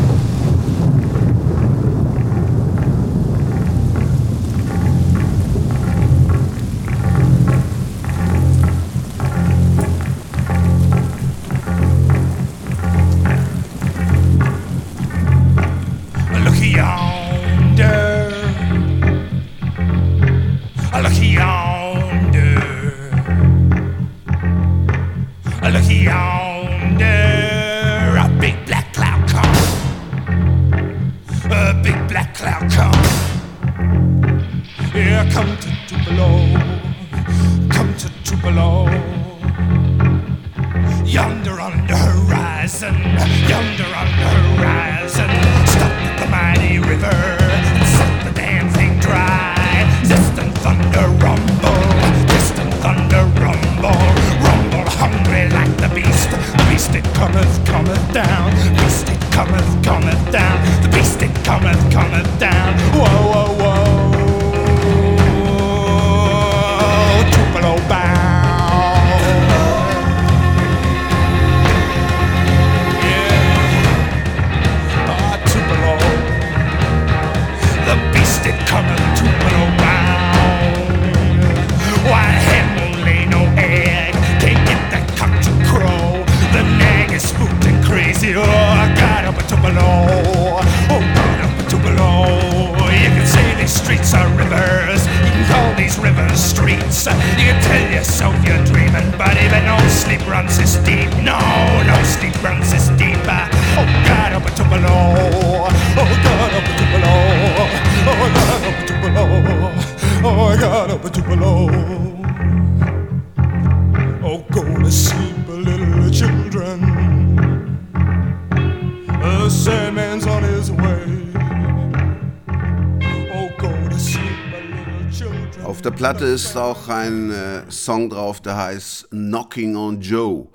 Platte 126.11 126.25
ist 126.25 126.57
auch 126.57 126.89
ein 126.89 127.31
äh, 127.31 127.71
Song 127.71 128.09
drauf, 128.09 128.41
der 128.41 128.57
heißt 128.57 129.11
Knocking 129.11 129.77
on 129.77 130.01
Joe. 130.01 130.49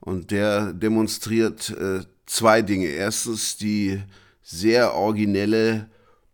Und 0.00 0.32
der 0.32 0.72
demonstriert 0.72 1.70
äh, 1.70 2.00
zwei 2.26 2.60
Dinge. 2.60 2.86
Erstens 2.86 3.56
die 3.56 4.02
sehr 4.42 4.94
originelle 4.94 5.88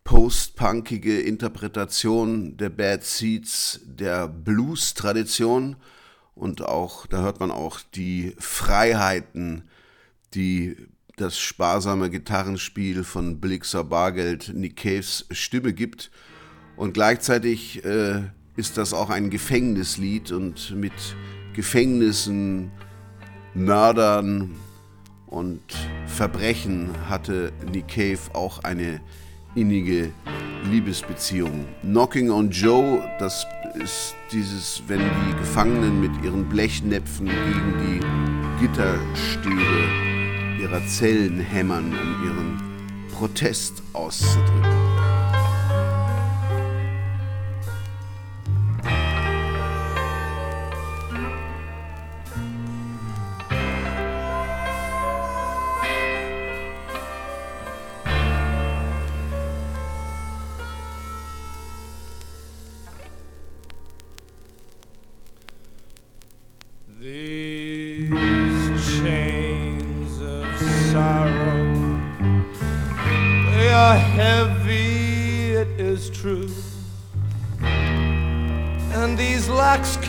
post-punkige 0.05 1.21
Interpretation 1.21 2.57
der 2.57 2.69
Bad 2.69 3.03
Seeds 3.03 3.79
der 3.85 4.27
Blues-Tradition. 4.27 5.75
Und 6.33 6.63
auch, 6.63 7.05
da 7.05 7.21
hört 7.21 7.39
man 7.39 7.51
auch 7.51 7.79
die 7.93 8.33
Freiheiten, 8.39 9.69
die 10.33 10.77
das 11.17 11.37
sparsame 11.37 12.09
Gitarrenspiel 12.09 13.03
von 13.03 13.39
Blixer 13.39 13.83
Bargeld 13.83 14.51
Nick 14.51 14.77
Caves 14.77 15.27
Stimme 15.29 15.73
gibt. 15.73 16.09
Und 16.75 16.95
gleichzeitig 16.95 17.85
äh, 17.85 18.23
ist 18.55 18.77
das 18.77 18.93
auch 18.93 19.09
ein 19.09 19.29
Gefängnislied 19.29 20.31
und 20.31 20.75
mit 20.75 20.93
Gefängnissen, 21.53 22.71
Mördern 23.55 24.55
und 25.27 25.61
Verbrechen 26.07 26.89
hatte 27.07 27.51
Nick 27.71 27.87
Cave 27.87 28.19
auch 28.33 28.63
eine 28.63 29.01
innige 29.55 30.11
Liebesbeziehung. 30.69 31.65
Knocking 31.81 32.31
on 32.31 32.49
Joe, 32.49 33.03
das 33.19 33.45
ist 33.75 34.15
dieses, 34.31 34.81
wenn 34.87 34.99
die 34.99 35.37
Gefangenen 35.37 35.99
mit 35.99 36.11
ihren 36.23 36.47
Blechnäpfen 36.47 37.27
gegen 37.27 37.73
die 38.59 38.65
Gitterstäbe 38.65 40.61
ihrer 40.61 40.85
Zellen 40.87 41.39
hämmern, 41.39 41.85
um 41.91 42.25
ihren 42.25 42.61
Protest 43.11 43.83
auszudrücken. 43.93 45.22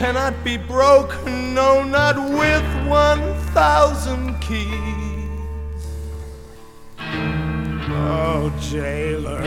Cannot 0.05 0.45
be 0.45 0.59
broken, 0.59 1.55
no, 1.55 1.83
not 1.83 2.17
with 2.39 2.63
one 2.87 3.23
thousand 3.55 4.39
keys. 4.39 4.69
Oh, 6.99 8.53
jailer, 8.61 9.43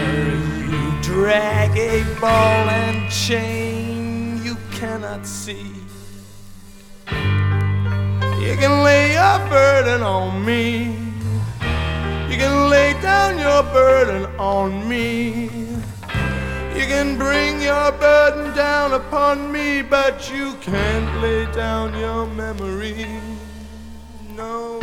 you 0.65 1.01
drag 1.03 1.77
a 1.77 2.03
ball 2.19 2.69
and 2.69 3.07
chain 3.11 4.41
you 4.43 4.57
cannot 4.71 5.27
see. 5.27 5.75
You 8.41 8.55
can 8.57 8.83
lay 8.83 9.13
your 9.13 9.37
burden 9.49 10.01
on 10.01 10.43
me. 10.43 10.85
You 12.31 12.37
can 12.43 12.71
lay 12.71 12.99
down 12.99 13.37
your 13.37 13.61
burden 13.61 14.25
on 14.39 14.89
me. 14.89 15.66
You 16.77 16.85
can 16.85 17.17
bring 17.17 17.59
your 17.59 17.91
burden 17.93 18.55
down 18.55 18.93
upon 18.93 19.51
me, 19.51 19.81
but 19.81 20.31
you 20.31 20.53
can't 20.61 21.21
lay 21.23 21.51
down 21.51 21.97
your 21.97 22.27
memory. 22.27 23.07
No. 24.35 24.79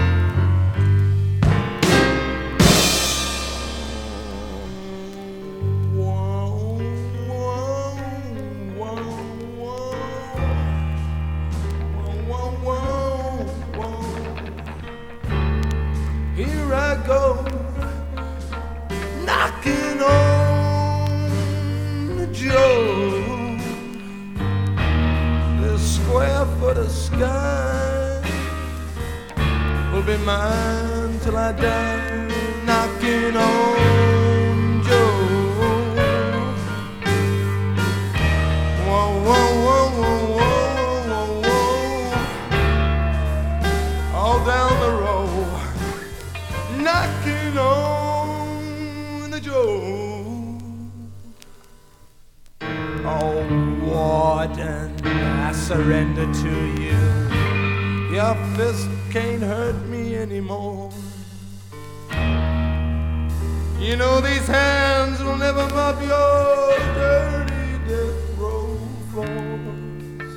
Here 16.34 16.74
I 16.74 17.00
go, 17.06 17.53
foot 26.74 26.90
sky. 26.90 28.20
Will 29.92 30.02
be 30.02 30.16
mine 30.18 31.18
till 31.20 31.36
I 31.36 31.52
die, 31.52 32.28
knocking 32.66 33.36
on 33.36 33.93
surrender 55.64 56.30
to 56.30 56.54
you. 56.78 58.14
Your 58.14 58.34
fist 58.54 58.86
can't 59.10 59.42
hurt 59.42 59.80
me 59.86 60.14
anymore. 60.14 60.90
You 63.80 63.96
know 63.96 64.20
these 64.20 64.46
hands 64.46 65.22
will 65.22 65.38
never 65.38 65.66
mop 65.68 65.98
your 66.02 66.76
dirty 67.00 67.78
death 67.88 68.38
row 68.38 68.76
floors. 69.10 70.32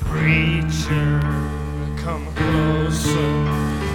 Preacher, 0.00 1.20
come 2.02 2.26
closer. 2.34 3.32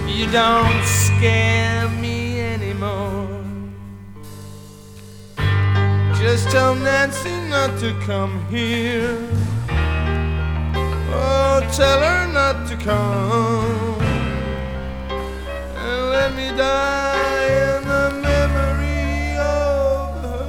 You 0.08 0.26
don't 0.32 0.84
scare 0.86 1.86
me 2.00 2.40
anymore. 2.40 3.44
Just 6.14 6.50
tell 6.50 6.74
Nancy 6.74 7.36
not 7.50 7.78
to 7.80 7.92
come 8.06 8.42
here. 8.46 9.18
Tell 11.72 12.00
her 12.00 12.26
not 12.32 12.66
to 12.68 12.76
come. 12.76 14.00
And 15.76 16.10
let 16.10 16.34
me 16.34 16.48
die 16.56 17.76
in 17.76 17.84
the 17.86 18.10
memory 18.20 19.36
of 19.38 20.22
her. 20.22 20.48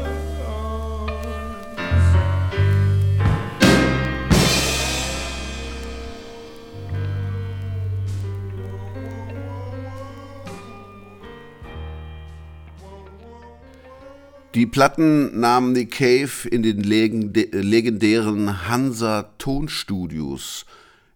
Die 14.55 14.65
Platten 14.65 15.39
nahmen 15.39 15.73
Nick 15.73 15.91
Cave 15.91 16.47
in 16.49 16.63
den 16.63 16.81
legendären 16.81 18.67
Hansa 18.67 19.31
Tonstudios 19.37 20.65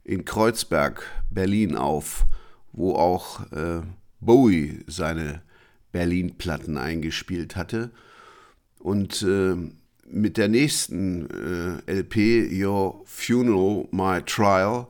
in 0.04 0.26
Kreuzberg, 0.26 1.04
Berlin 1.30 1.76
auf, 1.76 2.26
wo 2.72 2.96
auch 2.96 3.52
äh, 3.52 3.82
Bowie 4.20 4.84
seine 4.88 5.42
Berlin-Platten 5.92 6.78
eingespielt 6.78 7.56
hatte. 7.56 7.92
Und 8.80 9.22
äh, 9.22 9.56
mit 10.06 10.38
der 10.38 10.50
nächsten 10.50 11.82
äh, 11.88 12.00
LP, 12.00 12.50
Your 12.52 13.02
Funeral, 13.06 13.88
My 13.92 14.22
Trial, 14.22 14.88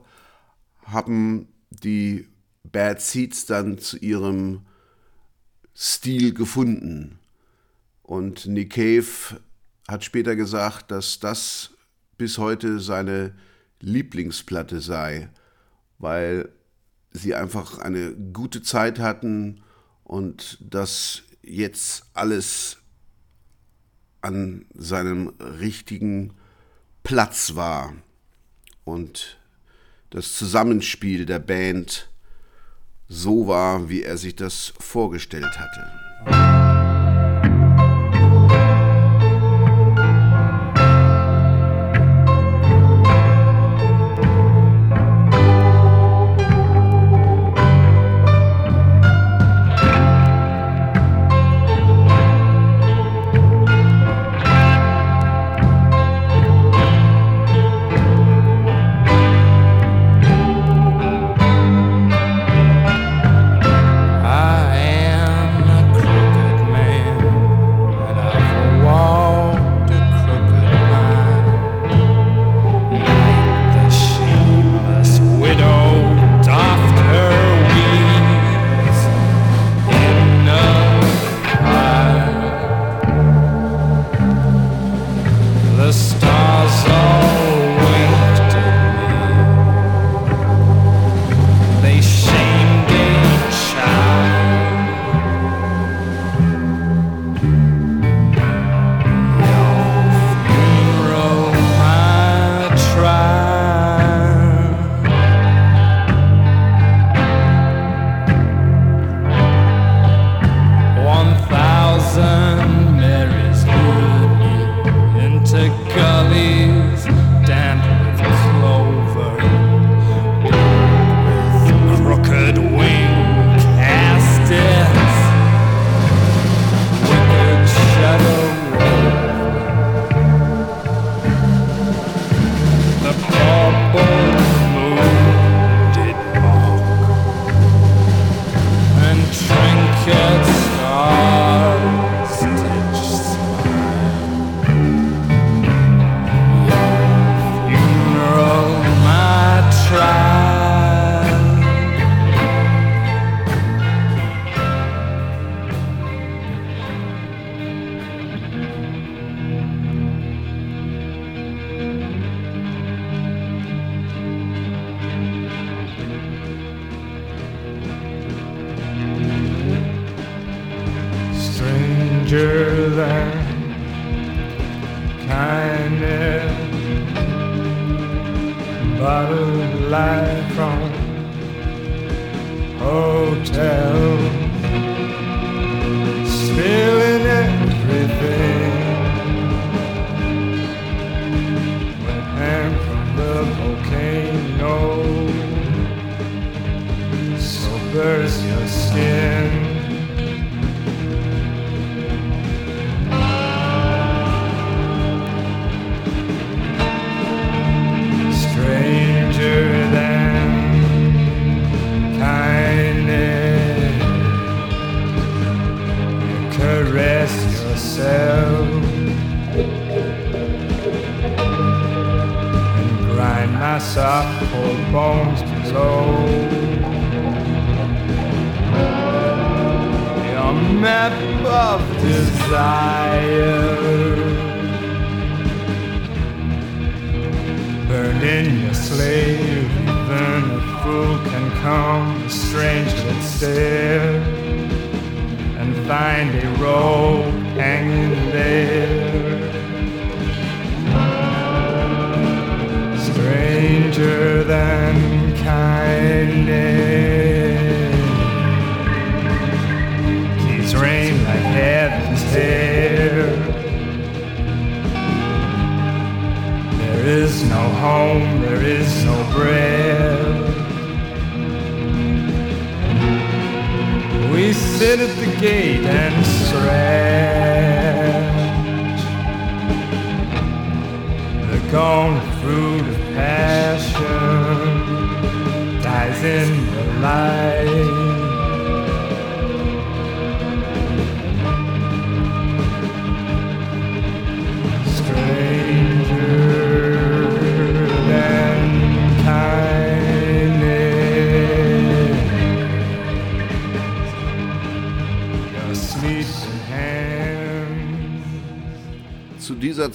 haben 0.84 1.48
die 1.70 2.26
Bad 2.64 3.00
Seeds 3.00 3.46
dann 3.46 3.78
zu 3.78 3.98
ihrem 3.98 4.62
Stil 5.76 6.34
gefunden. 6.34 7.18
Und 8.02 8.46
Nick 8.46 8.74
Cave 8.74 9.40
hat 9.88 10.04
später 10.04 10.36
gesagt, 10.36 10.90
dass 10.90 11.20
das 11.20 11.70
bis 12.18 12.38
heute 12.38 12.80
seine 12.80 13.34
Lieblingsplatte 13.84 14.80
sei, 14.80 15.28
weil 15.98 16.48
sie 17.12 17.34
einfach 17.34 17.78
eine 17.78 18.12
gute 18.14 18.62
Zeit 18.62 18.98
hatten 18.98 19.62
und 20.02 20.58
das 20.60 21.22
jetzt 21.42 22.06
alles 22.14 22.78
an 24.20 24.66
seinem 24.74 25.28
richtigen 25.60 26.34
Platz 27.02 27.54
war 27.54 27.94
und 28.84 29.38
das 30.10 30.36
Zusammenspiel 30.36 31.26
der 31.26 31.38
Band 31.38 32.08
so 33.08 33.46
war, 33.46 33.88
wie 33.88 34.02
er 34.02 34.16
sich 34.16 34.34
das 34.34 34.72
vorgestellt 34.78 35.58
hatte. 35.58 36.53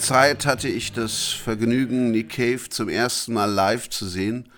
Zeit 0.09 0.47
hatte 0.47 0.67
ich 0.67 0.91
das 0.91 1.27
Vergnügen, 1.27 2.09
Nick 2.09 2.29
Cave 2.29 2.67
zum 2.67 2.89
ersten 2.89 3.31
Mal 3.31 3.45
live 3.45 3.91
zu 3.91 4.07
sehen. 4.07 4.49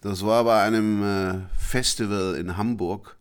Das 0.00 0.26
war 0.26 0.42
bei 0.42 0.60
einem 0.60 1.04
äh, 1.04 1.38
Festival 1.56 2.34
in 2.34 2.56
Hamburg 2.56 3.16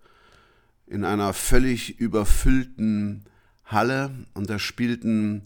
in 0.87 1.05
einer 1.05 1.33
völlig 1.33 1.99
überfüllten 1.99 3.25
Halle 3.63 4.09
und 4.33 4.49
da 4.49 4.57
spielten 4.57 5.43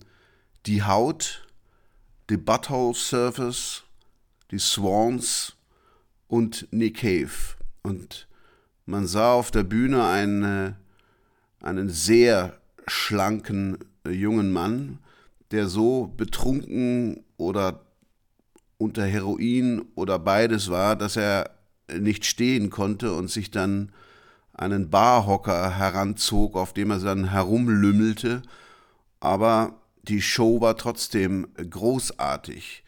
die 0.67 0.83
Haut, 0.83 1.45
die 2.29 2.37
Butthole 2.37 2.95
Surfers, 2.95 3.83
die 4.51 4.59
Swans 4.59 5.57
und 6.29 6.65
Nick 6.71 6.99
Cave. 6.99 7.57
Und 7.81 8.29
man 8.85 9.05
sah 9.05 9.33
auf 9.33 9.51
der 9.51 9.63
Bühne 9.63 10.07
einen, 10.07 10.43
äh, 10.43 10.73
einen 11.59 11.89
sehr 11.89 12.57
schlanken 12.87 13.79
äh, 14.05 14.11
jungen 14.11 14.53
Mann, 14.53 14.99
der 15.51 15.67
so 15.67 16.13
betrunken 16.17 17.23
oder 17.37 17.85
unter 18.77 19.05
Heroin 19.05 19.83
oder 19.95 20.17
beides 20.17 20.69
war, 20.69 20.95
dass 20.95 21.15
er 21.17 21.51
nicht 21.99 22.25
stehen 22.25 22.69
konnte 22.69 23.13
und 23.13 23.29
sich 23.29 23.51
dann 23.51 23.91
einen 24.53 24.89
Barhocker 24.89 25.77
heranzog, 25.77 26.55
auf 26.55 26.73
dem 26.73 26.91
er 26.91 26.99
dann 26.99 27.31
herumlümmelte. 27.31 28.41
Aber 29.19 29.81
die 30.03 30.21
Show 30.21 30.61
war 30.61 30.77
trotzdem 30.77 31.47
großartig. 31.55 32.83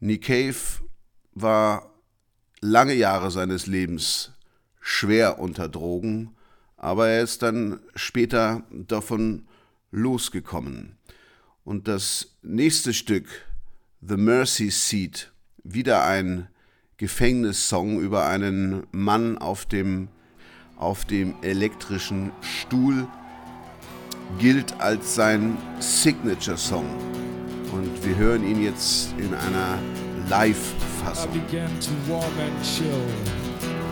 Nick 0.00 0.24
Cave 0.24 0.56
war 1.34 1.90
lange 2.60 2.94
Jahre 2.94 3.30
seines 3.30 3.66
Lebens 3.66 4.32
schwer 4.80 5.38
unter 5.38 5.68
Drogen, 5.68 6.34
aber 6.76 7.08
er 7.08 7.22
ist 7.22 7.42
dann 7.42 7.80
später 7.94 8.62
davon 8.70 9.46
losgekommen. 9.90 10.96
Und 11.66 11.88
das 11.88 12.28
nächste 12.42 12.94
Stück, 12.94 13.26
The 14.00 14.16
Mercy 14.16 14.70
Seat, 14.70 15.32
wieder 15.64 16.04
ein 16.04 16.46
Gefängnissong 16.96 17.98
über 17.98 18.24
einen 18.28 18.86
Mann 18.92 19.36
auf 19.36 19.66
dem, 19.66 20.06
auf 20.76 21.04
dem 21.06 21.34
elektrischen 21.42 22.30
Stuhl, 22.40 23.08
gilt 24.38 24.80
als 24.80 25.16
sein 25.16 25.58
Signature-Song. 25.80 26.86
Und 27.72 28.06
wir 28.06 28.14
hören 28.14 28.48
ihn 28.48 28.62
jetzt 28.62 29.12
in 29.18 29.34
einer 29.34 29.80
Live-Fassung. 30.28 31.32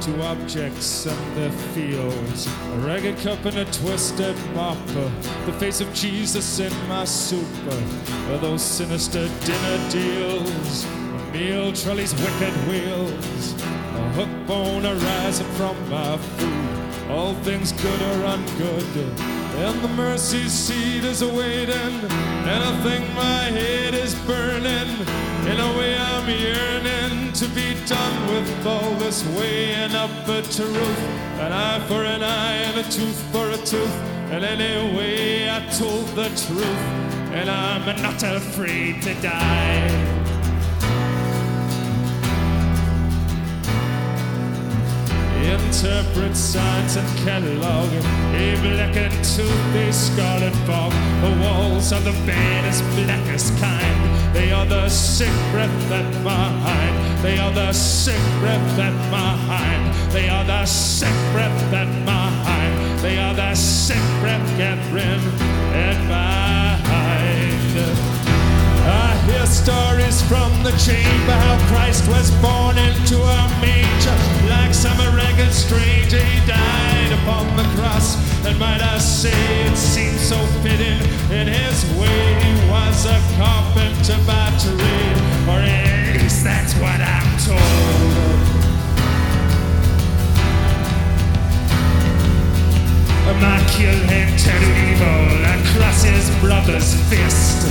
To 0.03 0.23
objects 0.23 1.07
and 1.07 1.37
their 1.37 1.51
fields. 1.51 2.47
A 2.47 2.79
ragged 2.79 3.19
cup 3.19 3.45
and 3.45 3.59
a 3.59 3.65
twisted 3.67 4.37
mop. 4.55 4.79
The 5.47 5.53
face 5.59 5.81
of 5.81 5.93
Jesus 5.95 6.61
in 6.61 6.73
my 6.89 7.05
soup. 7.05 7.47
Those 8.41 8.63
sinister 8.63 9.29
dinner 9.45 9.91
deals. 9.91 10.85
A 10.85 11.33
Meal 11.33 11.73
trolleys, 11.73 12.15
wicked 12.15 12.55
wheels. 12.69 13.53
A 13.63 14.13
hook 14.13 14.47
bone 14.47 14.87
arising 14.87 15.47
from 15.53 15.77
my 15.91 16.17
food. 16.17 16.84
All 17.11 17.35
things 17.43 17.73
good 17.73 18.01
or 18.01 18.17
ungood. 18.35 19.21
And 19.57 19.81
the 19.83 19.89
mercy 19.89 20.49
seat 20.49 21.05
is 21.05 21.23
awaiting. 21.23 21.95
And 22.51 22.65
I 22.65 22.81
think 22.83 23.05
my 23.15 23.45
head 23.59 23.95
is 23.95 24.15
burning. 24.27 24.89
In 25.47 25.61
a 25.61 25.79
way 25.79 25.97
I'm 25.97 26.29
yearning 26.29 27.33
to 27.35 27.49
be 27.49 27.77
done 27.87 28.17
with 28.33 28.67
all 28.67 28.95
this 28.95 29.25
weighing 29.37 29.95
up 29.95 30.11
the 30.27 30.43
truth. 30.43 30.99
An 31.41 31.53
eye 31.53 31.81
for 31.87 32.03
an 32.05 32.23
eye 32.23 32.57
and 32.69 32.79
a 32.79 32.91
tooth 32.91 33.21
for 33.33 33.49
a 33.51 33.59
tooth. 33.59 33.97
And 34.31 34.45
anyway 34.45 35.51
I 35.51 35.61
told 35.79 36.07
the 36.17 36.29
truth. 36.47 36.85
And 37.35 37.51
I'm 37.51 37.85
not 38.03 38.23
afraid 38.23 39.03
to 39.03 39.15
die. 39.21 40.14
Interpret 45.45 46.37
signs 46.37 46.97
and 46.97 47.09
catalog. 47.19 47.89
A 48.35 48.57
blackened 48.63 49.25
tooth, 49.25 49.75
a 49.77 49.93
scarlet 49.93 50.57
fog 50.67 50.93
The 51.23 51.33
walls 51.43 51.93
of 51.93 52.05
the 52.05 52.13
bed 52.27 52.65
blackest 52.97 53.57
kind. 53.59 54.15
They 54.35 54.51
are 54.51 54.67
the 54.67 54.89
sick 54.89 55.33
breath 55.53 55.93
at 55.93 56.13
my 56.25 56.49
hind 56.67 57.23
They 57.23 57.39
are 57.39 57.53
the 57.53 57.73
sick 57.73 58.21
breath 58.41 58.79
at 58.81 58.93
my 59.09 59.37
hind 59.47 60.13
They 60.13 60.29
are 60.29 60.45
the 60.45 60.67
sick 60.67 61.15
breath 61.33 61.73
at 61.73 61.87
my 62.05 62.29
hind 62.43 62.99
They 62.99 63.17
are 63.17 63.33
the 63.33 63.55
sick 63.55 64.03
breath 64.21 64.45
gathering 64.59 65.23
at 65.73 65.99
my 66.09 66.75
hind 66.91 67.55
I 68.87 69.17
hear 69.27 69.47
stories 69.47 70.21
from 70.23 70.51
the 70.65 70.73
chamber 70.73 71.33
how 71.33 71.57
Christ 71.69 72.09
was 72.09 72.31
born 72.43 72.77
into 72.77 73.17
a 73.17 73.49
manger. 73.63 74.34
Some 74.75 74.99
ragged 75.17 75.53
stranger, 75.53 76.19
he 76.19 76.47
died 76.47 77.13
upon 77.23 77.57
the 77.57 77.63
cross. 77.77 78.17
And 78.45 78.59
might 78.59 78.83
I 78.83 78.99
say 78.99 79.31
it 79.67 79.77
seems 79.77 80.21
so 80.21 80.37
fitting 80.63 81.01
in 81.31 81.47
his 81.47 81.85
way. 81.97 82.21
He 82.43 82.53
was 82.69 83.07
a 83.07 83.19
carpenter 83.39 84.19
by 84.27 84.51
trade, 84.59 85.19
or 85.49 85.61
at 85.63 86.21
least 86.21 86.45
that's 86.45 86.75
what 86.75 87.01
I'm 87.01 87.31
told. 87.39 88.35
Immaculate 93.31 94.35
evil 94.91 95.45
across 95.55 96.03
his 96.03 96.29
brother's 96.43 96.95
fist. 97.09 97.69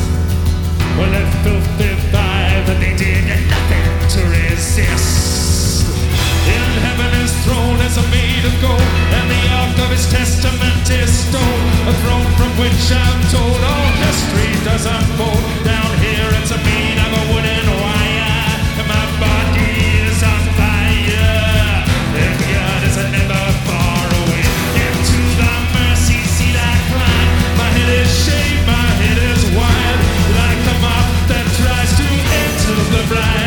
Well, 0.97 1.11
that 1.11 1.29
filthy 1.43 1.93
vibe, 2.11 2.65
but 2.65 2.79
they 2.79 2.95
did 2.95 3.27
nothing 3.27 4.09
to 4.13 4.21
resist. 4.29 5.62
In 6.53 6.69
heaven 6.85 7.11
his 7.21 7.33
throne 7.45 7.79
is 7.81 7.97
made 8.13 8.45
of 8.45 8.55
gold, 8.61 8.89
and 9.17 9.25
the 9.29 9.43
ark 9.59 9.77
of 9.85 9.89
his 9.89 10.05
testament 10.11 10.85
is 10.89 11.09
stone. 11.09 11.61
A 11.89 11.93
throne 12.05 12.29
from 12.37 12.51
which 12.61 12.85
I'm 12.93 13.19
told 13.33 13.59
all 13.61 13.89
history 14.05 14.53
does 14.67 14.85
unfold. 14.85 15.43
Down 15.65 15.91
here 16.05 16.29
it's 16.39 16.51
a 16.51 16.59
made 16.61 16.99
of 17.05 17.11
a 17.21 17.23
wooden 17.33 17.67
wire, 17.81 18.53
and 18.79 18.87
my 18.87 19.05
body 19.19 19.73
is 20.07 20.19
on 20.21 20.43
fire. 20.59 21.85
And 22.21 22.33
God 22.37 22.81
is 22.89 22.97
never 23.17 23.43
far 23.67 24.05
away. 24.21 24.45
Into 24.85 25.19
the 25.41 25.53
mercy 25.75 26.21
seat 26.35 26.57
I 26.57 26.75
climb. 26.91 27.29
My 27.59 27.69
head 27.75 27.91
is 28.01 28.11
shaved, 28.25 28.63
my 28.69 28.87
head 29.01 29.19
is 29.33 29.43
wide, 29.57 30.01
like 30.39 30.63
a 30.73 30.75
moth 30.85 31.11
that 31.31 31.45
tries 31.59 31.91
to 31.99 32.05
enter 32.45 32.77
the 32.93 33.03
bright 33.11 33.42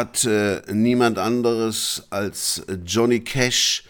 hat 0.00 0.24
äh, 0.24 0.62
niemand 0.72 1.18
anderes 1.18 2.04
als 2.08 2.62
Johnny 2.86 3.20
Cash 3.20 3.84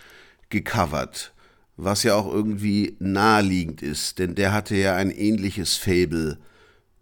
gecovert, 0.49 1.33
was 1.77 2.03
ja 2.03 2.17
auch 2.17 2.33
irgendwie 2.33 2.97
naheliegend 2.99 3.81
ist, 3.81 4.19
denn 4.19 4.35
der 4.35 4.53
hatte 4.53 4.75
ja 4.75 4.97
ein 4.97 5.13
ähnliches 5.13 5.77
Fable 5.77 6.39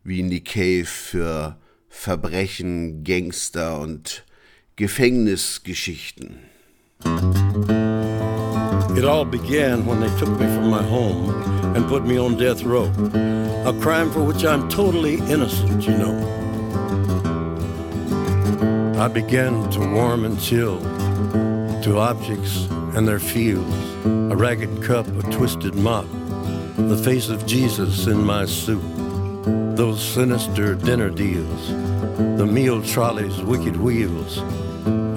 wie 0.05 0.23
Nick 0.23 0.53
Cave 0.53 0.85
für 0.85 1.57
Verbrechen, 1.89 3.03
Gangster 3.03 3.81
und 3.81 4.25
Gefängnisgeschichten. 4.77 6.41
It 8.95 9.05
all 9.05 9.25
began 9.25 9.87
when 9.87 10.01
they 10.01 10.11
took 10.19 10.39
me 10.39 10.47
from 10.55 10.69
my 10.71 10.83
home 10.83 11.31
and 11.75 11.89
put 11.89 12.05
me 12.05 12.19
on 12.19 12.37
death 12.37 12.63
row. 12.63 12.93
A 13.65 13.73
crime 13.81 14.11
for 14.11 14.23
which 14.23 14.45
I'm 14.45 14.69
totally 14.69 15.15
innocent, 15.31 15.87
you 15.87 15.97
know. 15.97 16.48
I 18.99 19.07
began 19.07 19.71
to 19.71 19.81
warm 19.95 20.25
and 20.25 20.41
chill 20.41 20.81
to 21.83 21.99
objects 21.99 22.67
and 22.97 23.07
their 23.07 23.21
fields, 23.21 23.73
a 24.05 24.35
ragged 24.35 24.83
cup, 24.83 25.07
a 25.07 25.23
twisted 25.31 25.77
mop, 25.77 26.07
the 26.77 27.01
face 27.05 27.29
of 27.29 27.47
Jesus 27.47 28.09
in 28.09 28.21
my 28.25 28.45
soup. 28.45 28.83
Those 29.77 30.03
sinister 30.03 30.75
dinner 30.75 31.11
deals, 31.11 31.69
the 32.39 32.45
meal 32.45 32.83
trolley's 32.83 33.41
wicked 33.41 33.77
wheels 33.77 34.39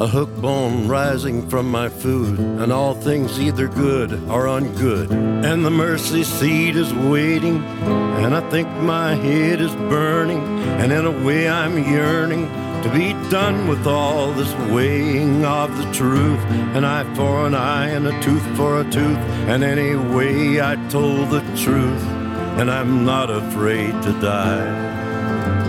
a 0.01 0.07
hook 0.07 0.35
bone 0.37 0.87
rising 0.87 1.47
from 1.47 1.69
my 1.69 1.87
food, 1.87 2.39
and 2.39 2.73
all 2.73 2.95
things 2.95 3.39
either 3.39 3.67
good 3.67 4.11
or 4.31 4.45
ungood. 4.45 5.11
And 5.45 5.63
the 5.63 5.69
mercy 5.69 6.23
seat 6.23 6.75
is 6.75 6.91
waiting, 6.91 7.63
and 8.23 8.33
I 8.35 8.41
think 8.49 8.67
my 8.81 9.13
head 9.13 9.61
is 9.61 9.73
burning, 9.75 10.41
and 10.81 10.91
in 10.91 11.05
a 11.05 11.23
way 11.23 11.47
I'm 11.47 11.77
yearning 11.83 12.49
to 12.83 12.89
be 12.91 13.13
done 13.29 13.67
with 13.67 13.85
all 13.85 14.31
this 14.31 14.53
weighing 14.71 15.45
of 15.45 15.77
the 15.77 15.91
truth. 15.93 16.39
An 16.75 16.83
eye 16.83 17.03
for 17.15 17.45
an 17.45 17.53
eye, 17.53 17.89
and 17.89 18.07
a 18.07 18.21
tooth 18.21 18.45
for 18.57 18.81
a 18.81 18.83
tooth, 18.83 19.17
and 19.47 19.63
anyway 19.63 20.59
I 20.59 20.75
told 20.89 21.29
the 21.29 21.41
truth, 21.55 22.03
and 22.59 22.71
I'm 22.71 23.05
not 23.05 23.29
afraid 23.29 23.91
to 24.03 24.11
die. 24.19 25.60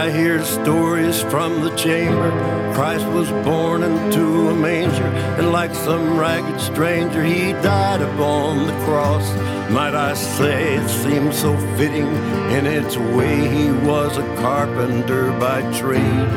I 0.00 0.10
hear 0.10 0.42
stories 0.42 1.20
from 1.20 1.60
the 1.60 1.76
chamber. 1.76 2.30
Christ 2.72 3.06
was 3.08 3.28
born 3.44 3.82
into 3.82 4.48
a 4.48 4.54
manger, 4.54 5.04
and 5.04 5.52
like 5.52 5.74
some 5.74 6.18
ragged 6.18 6.58
stranger, 6.58 7.22
he 7.22 7.52
died 7.52 8.00
upon 8.00 8.66
the 8.66 8.72
cross. 8.86 9.30
Might 9.70 9.94
I 9.94 10.14
say 10.14 10.76
it 10.76 10.88
seems 10.88 11.38
so 11.38 11.54
fitting 11.76 12.06
in 12.50 12.64
its 12.64 12.96
way 12.96 13.46
he 13.46 13.70
was 13.86 14.16
a 14.16 14.24
carpenter 14.36 15.32
by 15.32 15.60
trade, 15.78 16.30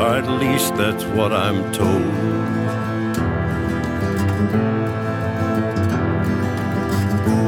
or 0.00 0.16
at 0.16 0.26
least 0.40 0.74
that's 0.76 1.04
what 1.04 1.34
I'm 1.34 1.70
told. 1.70 2.14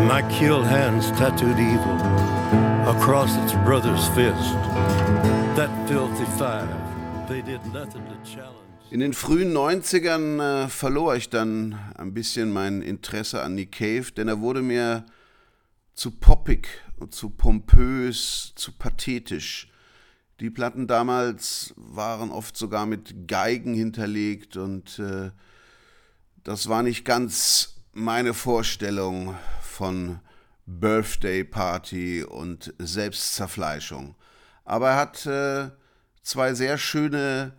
My 0.07 0.21
killed 0.31 0.67
hands 0.67 1.11
tattooed 1.13 1.59
evil 1.59 1.97
across 2.87 3.35
its 3.39 3.55
brother's 3.65 4.07
fist. 4.09 5.44
In 8.91 8.99
den 8.99 9.13
frühen 9.13 9.57
90ern 9.57 10.65
äh, 10.65 10.69
verlor 10.69 11.15
ich 11.15 11.31
dann 11.31 11.79
ein 11.95 12.13
bisschen 12.13 12.53
mein 12.53 12.83
Interesse 12.83 13.41
an 13.41 13.55
Nick 13.55 13.71
Cave, 13.71 14.11
denn 14.11 14.27
er 14.27 14.41
wurde 14.41 14.63
mir 14.63 15.07
zu 15.95 16.11
poppig 16.11 16.67
und 16.97 17.15
zu 17.15 17.31
pompös, 17.31 18.53
zu 18.57 18.73
pathetisch. 18.73 19.71
Die 20.41 20.51
Platten 20.51 20.89
damals 20.89 21.73
waren 21.77 22.33
oft 22.33 22.57
sogar 22.57 22.85
mit 22.85 23.29
Geigen 23.29 23.75
hinterlegt 23.75 24.57
und 24.57 24.99
äh, 24.99 25.31
das 26.43 26.69
war 26.69 26.83
nicht 26.83 27.05
ganz 27.05 27.77
meine 27.93 28.35
Vorstellung 28.35 29.37
von 29.63 30.19
Birthday 30.67 31.45
Party 31.45 32.25
und 32.25 32.75
Selbstzerfleischung. 32.79 34.17
Aber 34.65 34.91
er 34.91 34.97
hat 34.97 35.27
äh, 35.27 35.71
zwei 36.23 36.55
sehr 36.55 36.79
schöne 36.79 37.53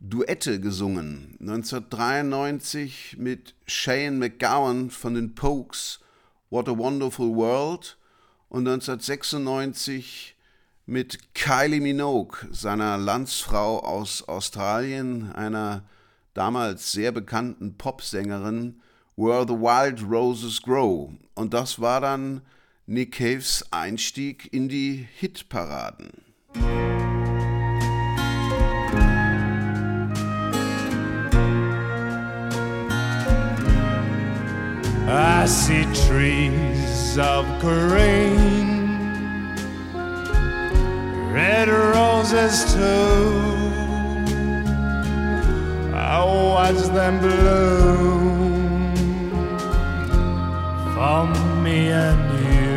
Duette 0.00 0.60
gesungen. 0.60 1.36
1993 1.40 3.16
mit 3.18 3.54
Shane 3.66 4.18
McGowan 4.18 4.90
von 4.90 5.14
den 5.14 5.34
Pokes, 5.34 6.00
What 6.50 6.68
a 6.68 6.76
Wonderful 6.76 7.34
World. 7.34 7.96
Und 8.48 8.66
1996 8.66 10.36
mit 10.86 11.34
Kylie 11.34 11.80
Minogue, 11.80 12.38
seiner 12.50 12.96
Landsfrau 12.96 13.80
aus 13.80 14.26
Australien, 14.26 15.32
einer 15.32 15.82
damals 16.32 16.92
sehr 16.92 17.12
bekannten 17.12 17.76
Popsängerin, 17.76 18.80
Where 19.16 19.44
the 19.46 19.54
Wild 19.54 20.02
Roses 20.08 20.62
Grow. 20.62 21.10
Und 21.34 21.52
das 21.52 21.80
war 21.80 22.00
dann 22.00 22.40
Nick 22.86 23.16
Caves 23.16 23.64
Einstieg 23.70 24.50
in 24.52 24.68
die 24.68 25.06
Hitparaden. 25.16 26.27
I 35.10 35.46
see 35.46 35.84
trees 36.06 37.18
of 37.18 37.44
green, 37.60 38.88
red 41.32 41.68
roses 41.68 42.74
too. 42.74 43.68
I 45.94 46.24
watch 46.24 46.80
them 46.94 47.20
bloom 47.20 48.94
for 50.94 51.26
me 51.62 51.78
and 51.88 52.20
you, 52.44 52.67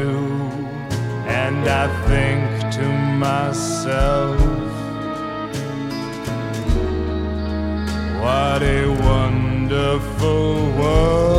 and 1.44 1.68
I 1.68 1.88
think 2.08 2.42
to 2.78 2.88
myself, 3.26 4.40
what 8.22 8.62
a 8.62 8.82
wonderful 9.10 10.50
world. 10.80 11.32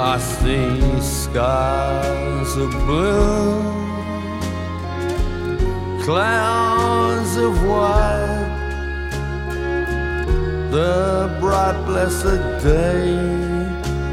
I 0.00 0.18
see 0.18 1.00
skies 1.00 2.52
of 2.64 2.70
blue, 2.86 3.62
clouds 6.04 7.36
of 7.36 7.54
white, 7.68 8.31
the 10.72 11.36
bright 11.38 11.84
blessed 11.84 12.64
day, 12.64 13.12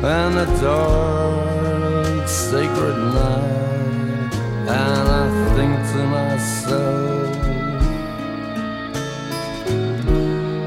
and 0.03 0.35
the 0.35 0.45
dark 0.59 2.27
sacred 2.27 2.97
night, 3.13 4.33
and 4.67 5.07
I 5.07 5.25
think 5.55 5.73
to 5.91 6.01
myself, 6.17 7.35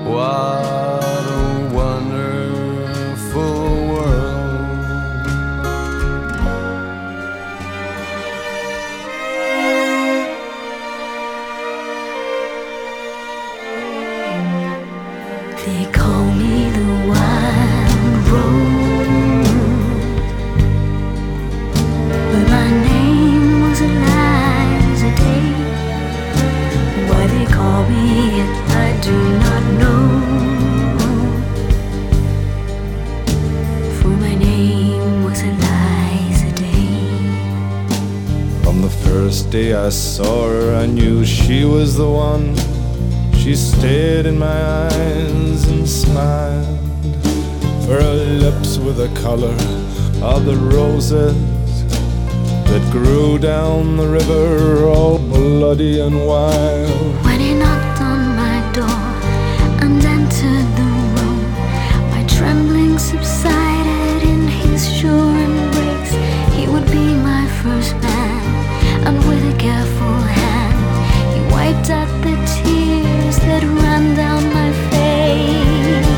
what 0.09 1.02
day 39.53 39.75
I 39.75 39.91
saw 39.91 40.49
her, 40.49 40.75
I 40.75 40.87
knew 40.87 41.27
she 41.27 41.67
was 41.67 41.95
the 41.95 42.09
one. 42.09 42.57
She 43.37 43.55
stared 43.55 44.25
in 44.25 44.39
my 44.39 44.87
eyes 44.87 45.69
and 45.69 45.87
smiled. 45.87 46.79
Her 47.87 48.15
lips 48.41 48.79
were 48.79 48.95
the 48.95 49.13
color 49.21 49.53
of 50.25 50.47
the 50.47 50.57
roses 50.57 51.37
that 52.71 52.83
grew 52.91 53.37
down 53.37 53.99
the 53.99 54.09
river, 54.09 54.87
all 54.87 55.19
bloody 55.19 56.01
and 56.01 56.27
wild. 56.27 57.32
the 72.23 72.37
tears 72.53 73.37
that 73.47 73.63
down 74.15 74.43
my 74.53 74.71
face. 74.91 76.13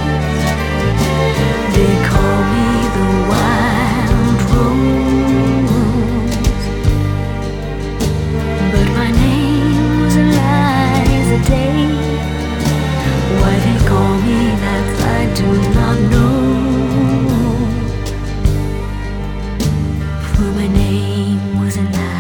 They 1.74 1.94
call 2.10 2.38
me 2.52 2.68
the 2.96 3.08
wild 3.30 4.38
rose, 4.50 5.86
but 8.72 8.88
my 8.98 9.10
name 9.24 10.00
was 10.02 10.16
Day. 11.48 11.84
Why 13.40 13.54
they 13.66 13.78
call 13.90 14.14
me 14.26 14.38
that, 14.64 14.86
I 15.16 15.22
do 15.40 15.48
not 15.78 15.96
know. 16.12 16.44
For 20.34 20.48
my 20.58 20.68
name 20.68 21.42
was 21.60 21.76
Day. 21.76 22.14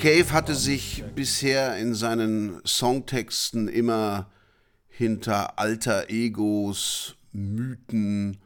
Cave 0.00 0.32
hatte 0.32 0.54
sich 0.54 0.89
bisher 1.20 1.76
in 1.76 1.92
seinen 1.92 2.62
Songtexten 2.64 3.68
immer 3.68 4.30
hinter 4.88 5.58
alter 5.58 6.08
Egos, 6.08 7.14
Mythen 7.30 8.38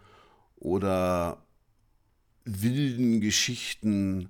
oder 0.57 1.47
wilden 2.45 3.21
Geschichten 3.21 4.29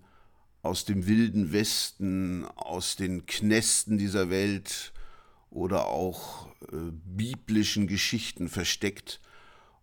aus 0.61 0.85
dem 0.85 1.07
wilden 1.07 1.53
Westen, 1.53 2.45
aus 2.45 2.97
den 2.97 3.25
Knästen 3.25 3.97
dieser 3.97 4.29
Welt 4.29 4.93
oder 5.49 5.87
auch 5.87 6.49
äh, 6.71 6.77
biblischen 7.07 7.87
Geschichten 7.87 8.51
versteckt. 8.51 9.23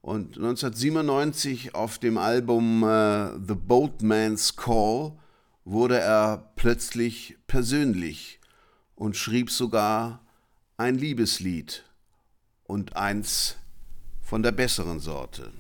Und 0.01 0.38
1997 0.38 1.74
auf 1.74 1.97
dem 1.97 2.20
Album 2.20 2.84
äh, 2.84 3.32
The 3.39 3.55
Boatman's 3.55 4.55
Call 4.55 5.14
wurde 5.66 5.97
er 5.97 6.51
plötzlich 6.55 7.38
persönlich 7.47 8.38
und 9.02 9.18
schrieb 9.18 9.49
sogar 9.49 10.20
ein 10.78 10.93
Liebeslied 10.93 11.84
und 12.66 12.95
eins 12.95 13.58
von 14.22 14.43
der 14.43 14.52
besseren 14.52 14.99
Sorte. 14.99 15.52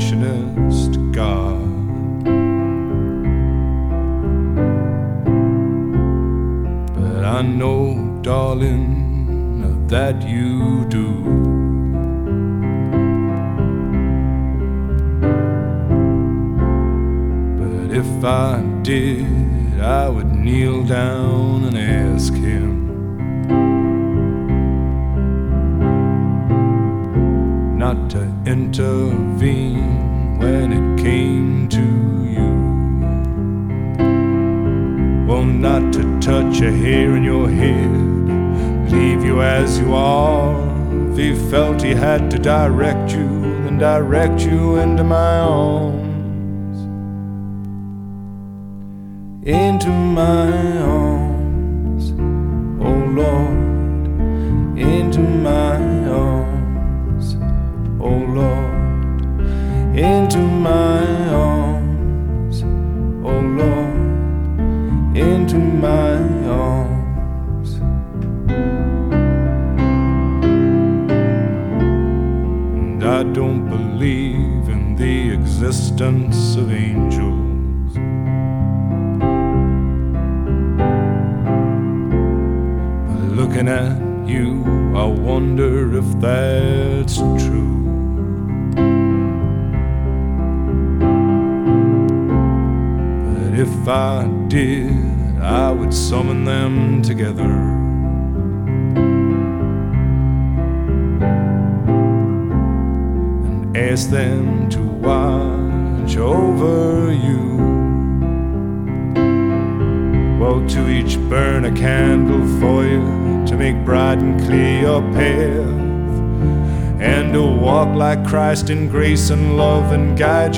affectionate 0.00 0.49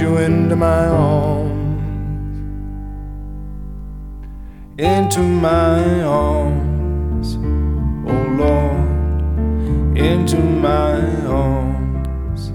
you 0.03 0.17
into 0.19 0.57
my 0.57 0.87
arms. 0.89 1.53
Into 4.79 5.21
my 5.21 6.03
arms, 6.03 7.37
oh 8.07 8.27
Lord, 8.37 9.97
into 9.97 10.39
my 10.39 10.99
arms, 11.29 12.53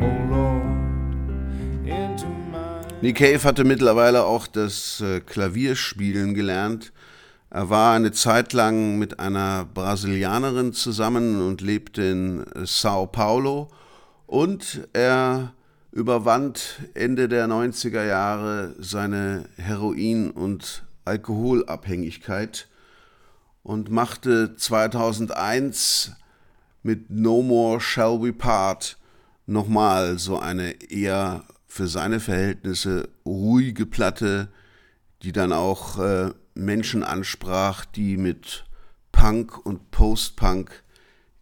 oh 0.00 0.16
Lord, 0.30 1.86
into 1.86 2.26
my 2.50 2.80
Nick 3.00 3.16
Cave 3.16 3.44
hatte 3.44 3.64
mittlerweile 3.64 4.24
auch 4.24 4.46
das 4.46 5.00
äh, 5.02 5.20
Klavierspielen 5.20 6.34
gelernt. 6.34 6.92
Er 7.50 7.68
war 7.68 7.94
eine 7.94 8.12
Zeit 8.12 8.54
lang 8.54 8.98
mit 8.98 9.20
einer 9.20 9.66
Brasilianerin 9.66 10.72
zusammen 10.72 11.46
und 11.46 11.60
lebte 11.60 12.02
in 12.02 12.44
äh, 12.54 12.64
Sao 12.66 13.06
Paulo. 13.06 13.68
Und 14.26 14.88
er 14.94 15.52
überwand 15.92 16.80
Ende 16.94 17.28
der 17.28 17.46
90er 17.46 18.04
Jahre 18.04 18.74
seine 18.78 19.44
Heroin- 19.56 20.30
und 20.30 20.84
Alkoholabhängigkeit 21.04 22.68
und 23.62 23.90
machte 23.90 24.56
2001 24.56 26.12
mit 26.82 27.10
No 27.10 27.42
More 27.42 27.80
Shall 27.80 28.22
We 28.22 28.32
Part 28.32 28.96
nochmal 29.46 30.18
so 30.18 30.38
eine 30.38 30.82
eher 30.90 31.44
für 31.66 31.86
seine 31.86 32.20
Verhältnisse 32.20 33.08
ruhige 33.26 33.86
Platte, 33.86 34.48
die 35.22 35.32
dann 35.32 35.52
auch 35.52 35.98
äh, 35.98 36.30
Menschen 36.54 37.02
ansprach, 37.02 37.84
die 37.84 38.16
mit 38.16 38.64
Punk 39.12 39.64
und 39.64 39.90
Post-Punk 39.90 40.82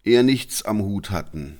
eher 0.02 0.22
nichts 0.22 0.62
am 0.64 0.82
Hut 0.82 1.10
hatten. 1.10 1.59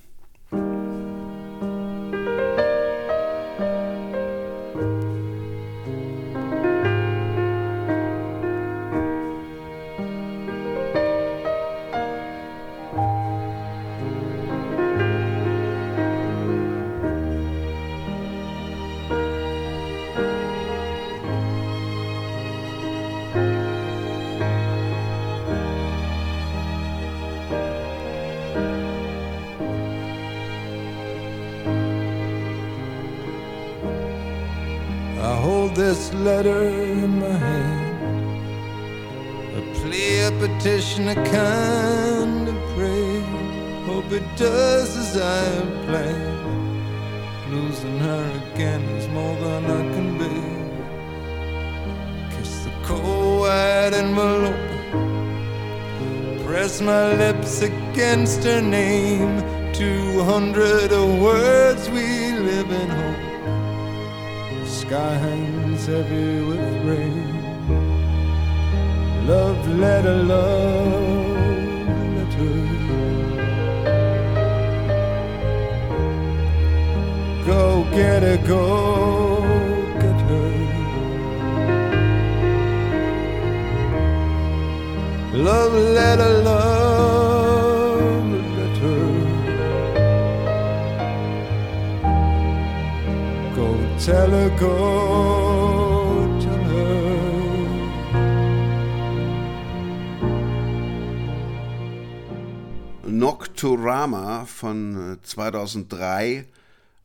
2003 105.40 106.44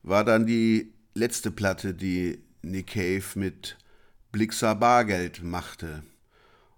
war 0.04 0.26
dann 0.26 0.46
die 0.46 0.92
letzte 1.14 1.52
Platte, 1.52 1.94
die 1.94 2.40
Nick 2.62 2.88
Cave 2.88 3.24
mit 3.36 3.78
Blixer 4.34 4.76
Bargeld 4.76 5.42
machte. 5.42 6.04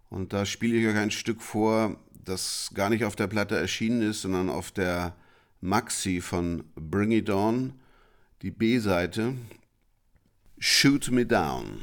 Und 0.10 0.34
da 0.34 0.46
spiele 0.46 0.78
ich 0.78 0.88
euch 0.88 0.96
ein 0.96 1.10
Stück 1.10 1.42
vor, 1.42 1.98
das 2.14 2.70
gar 2.76 2.90
nicht 2.90 3.06
auf 3.06 3.16
der 3.16 3.26
Platte 3.26 3.58
erschienen 3.58 4.04
ist, 4.04 4.22
sondern 4.22 4.50
auf 4.50 4.72
der 4.72 5.16
Maxi 5.60 6.22
von 6.22 6.64
Bring 6.76 7.12
It 7.12 7.32
On, 7.32 7.74
die 8.44 8.52
B-Seite. 8.52 9.34
Shoot 10.60 11.10
Me 11.10 11.26
Down. 11.26 11.82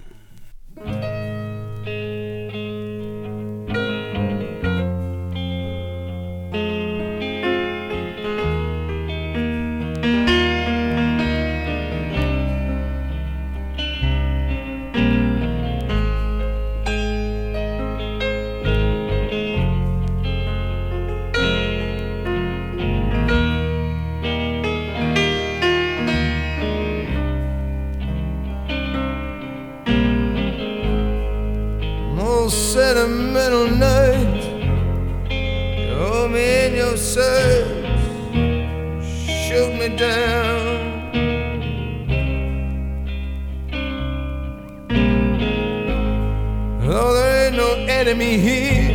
Here. 48.39 48.91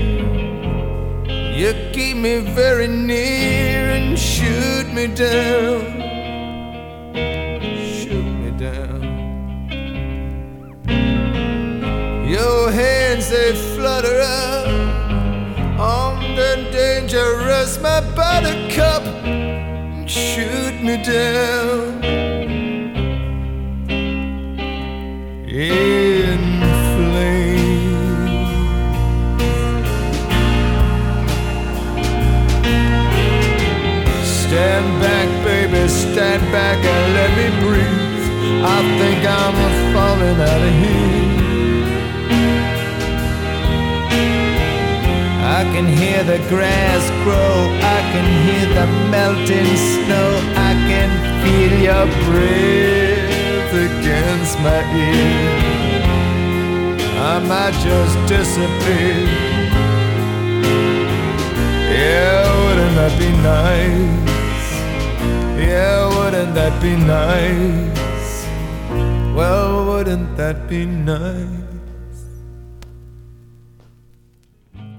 You 1.55 1.73
keep 1.91 2.17
me 2.17 2.39
very 2.39 2.87
near 2.87 3.89
and 3.89 4.17
shoot 4.17 4.87
me 4.93 5.07
down. 5.07 5.81
Shoot 7.97 8.23
me 8.41 8.51
down. 8.57 9.01
Your 12.27 12.71
hands 12.71 13.29
they 13.29 13.53
flutter 13.75 14.19
up 14.21 14.67
on 15.79 16.35
the 16.35 16.69
dangerous, 16.71 17.79
my 17.81 18.01
buttercup. 18.15 19.03
Shoot 20.07 20.75
me 20.81 21.03
down 21.03 21.88
back 36.69 36.85
and 36.85 37.13
let 37.19 37.31
me 37.39 37.47
breathe. 37.65 38.25
I 38.75 38.79
think 38.99 39.19
I'm 39.41 39.57
falling 39.93 40.39
out 40.51 40.63
of 40.69 40.75
here. 40.83 41.27
I 45.57 45.61
can 45.73 45.87
hear 45.99 46.23
the 46.23 46.39
grass 46.53 47.03
grow. 47.23 47.55
I 47.97 47.99
can 48.13 48.27
hear 48.45 48.65
the 48.77 48.87
melting 49.13 49.71
snow. 49.91 50.29
I 50.69 50.71
can 50.89 51.09
feel 51.41 51.73
your 51.89 52.05
breath 52.25 53.73
against 53.87 54.55
my 54.67 54.81
ear. 55.07 55.49
I 57.31 57.35
might 57.51 57.75
just 57.87 58.15
disappear. 58.33 59.19
Yeah, 61.97 62.39
wouldn't 62.61 62.95
that 62.99 63.13
be 63.17 63.29
nice? 63.53 64.38
Yeah, 65.59 66.07
wouldn't 66.07 66.55
that 66.55 66.79
be 66.81 66.95
nice? 66.95 68.47
Well, 69.35 69.85
wouldn't 69.85 70.37
that 70.37 70.69
be 70.69 70.85
nice? 70.85 71.47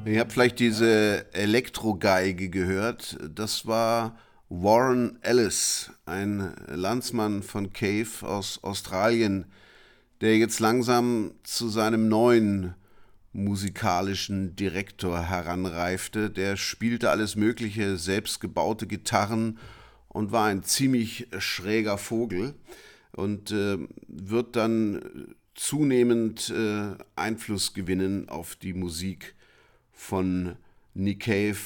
Ihr 0.05 0.21
habt 0.21 0.33
vielleicht 0.33 0.59
diese 0.59 1.33
Elektrogeige 1.33 2.51
gehört. 2.51 3.17
Das 3.35 3.67
war 3.67 4.19
Warren 4.51 5.19
Ellis, 5.23 5.93
ein 6.05 6.55
Landsmann 6.67 7.43
von 7.43 7.73
Cave 7.73 8.09
aus 8.21 8.63
Australien, 8.63 9.47
der 10.21 10.37
jetzt 10.37 10.61
langsam 10.61 11.33
zu 11.43 11.71
seinem 11.71 12.09
neuen 12.09 12.75
musikalischen 13.33 14.57
Direktor 14.57 15.23
heranreifte. 15.23 16.29
Der 16.29 16.57
spielte 16.57 17.09
alles 17.09 17.35
Mögliche, 17.35 17.97
selbstgebaute 17.97 18.87
Gitarren 18.87 19.59
und 20.11 20.33
war 20.33 20.47
ein 20.47 20.63
ziemlich 20.63 21.29
schräger 21.39 21.97
Vogel 21.97 22.55
und 23.13 23.51
äh, 23.51 23.79
wird 24.09 24.57
dann 24.57 25.35
zunehmend 25.55 26.51
äh, 26.51 26.95
Einfluss 27.17 27.75
gewinnen 27.75 28.29
auf 28.29 28.57
die 28.57 28.73
Musik 28.73 29.35
von 29.93 30.57
Nick 30.95 31.25
Cave 31.25 31.59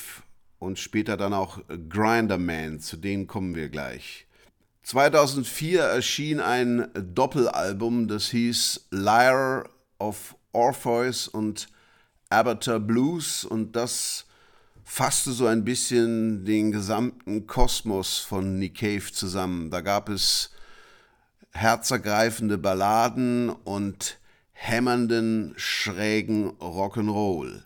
und 0.58 0.78
später 0.78 1.16
dann 1.16 1.32
auch 1.32 1.60
Grinderman, 1.88 2.80
zu 2.80 2.96
denen 2.96 3.26
kommen 3.26 3.54
wir 3.54 3.68
gleich. 3.68 4.26
2004 4.82 5.80
erschien 5.80 6.40
ein 6.40 6.88
Doppelalbum, 6.94 8.08
das 8.08 8.28
hieß 8.28 8.88
Lyre 8.90 9.64
of 9.98 10.36
Orpheus 10.52 11.28
und 11.28 11.68
Abater 12.28 12.80
Blues 12.80 13.44
und 13.44 13.76
das 13.76 14.26
fasste 14.84 15.32
so 15.32 15.46
ein 15.46 15.64
bisschen 15.64 16.44
den 16.44 16.70
gesamten 16.70 17.46
Kosmos 17.46 18.18
von 18.18 18.58
Nick 18.58 18.76
Cave 18.76 19.10
zusammen. 19.12 19.70
Da 19.70 19.80
gab 19.80 20.08
es 20.08 20.50
herzergreifende 21.52 22.58
Balladen 22.58 23.48
und 23.50 24.18
hämmernden, 24.52 25.54
schrägen 25.56 26.52
Rock'n'Roll. 26.58 27.62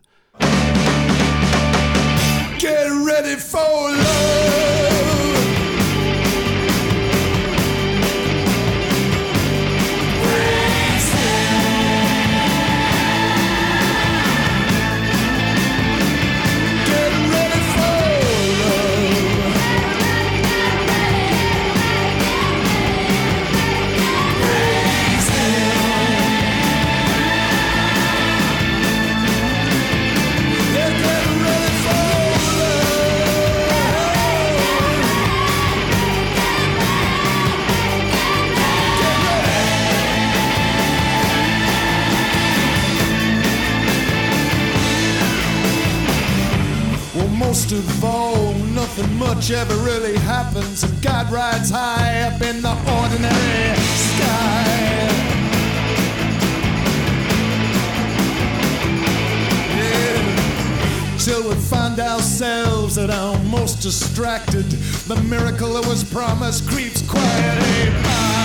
Get 2.58 2.88
ready 3.06 3.36
for 3.36 3.90
love. 3.90 4.97
Much 49.38 49.50
ever 49.50 49.74
really 49.84 50.16
happens, 50.18 50.82
and 50.82 51.02
God 51.02 51.30
rides 51.30 51.70
high 51.70 52.22
up 52.22 52.40
in 52.42 52.60
the 52.62 52.70
ordinary 52.70 53.76
sky. 53.76 55.08
Till 61.18 61.48
we 61.48 61.54
find 61.56 62.00
ourselves 62.00 62.96
at 62.98 63.10
our 63.10 63.38
most 63.44 63.82
distracted, 63.82 64.64
the 65.06 65.16
miracle 65.24 65.74
that 65.74 65.86
was 65.86 66.04
promised 66.04 66.68
creeps 66.68 67.02
quietly 67.02 67.90
by. 68.02 68.37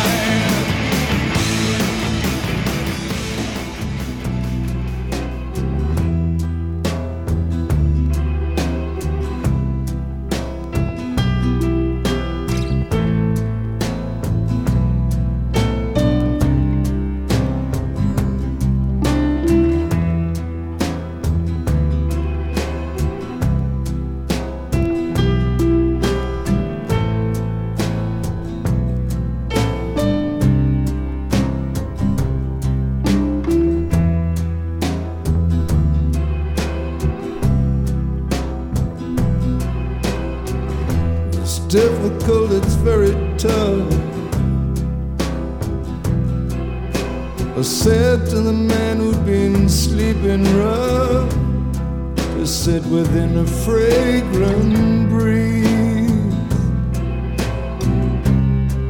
Sit 52.84 52.92
within 52.92 53.38
a 53.38 53.46
fragrant 53.46 55.10
breeze, 55.10 56.34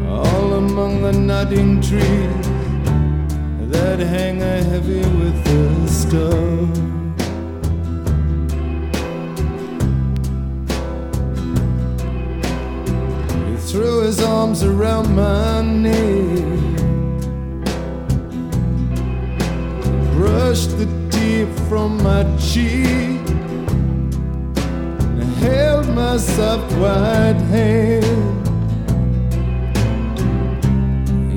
all 0.07 0.53
among 0.53 1.01
the 1.01 1.11
nodding 1.11 1.81
trees 1.81 2.47
that 3.69 3.99
hang 3.99 4.39
heavy 4.39 4.99
with 4.99 5.43
the 5.45 5.87
stars. 5.87 6.79
Threw 13.71 14.03
his 14.03 14.21
arms 14.21 14.61
around 14.63 15.15
my 15.15 15.63
knee, 15.63 16.41
brushed 20.13 20.77
the 20.77 20.87
tear 21.09 21.47
from 21.67 21.97
my 22.03 22.23
cheek, 22.37 23.12
held 25.43 25.87
my 25.89 26.17
soft 26.17 26.71
white 26.81 27.41
hand. 27.53 28.43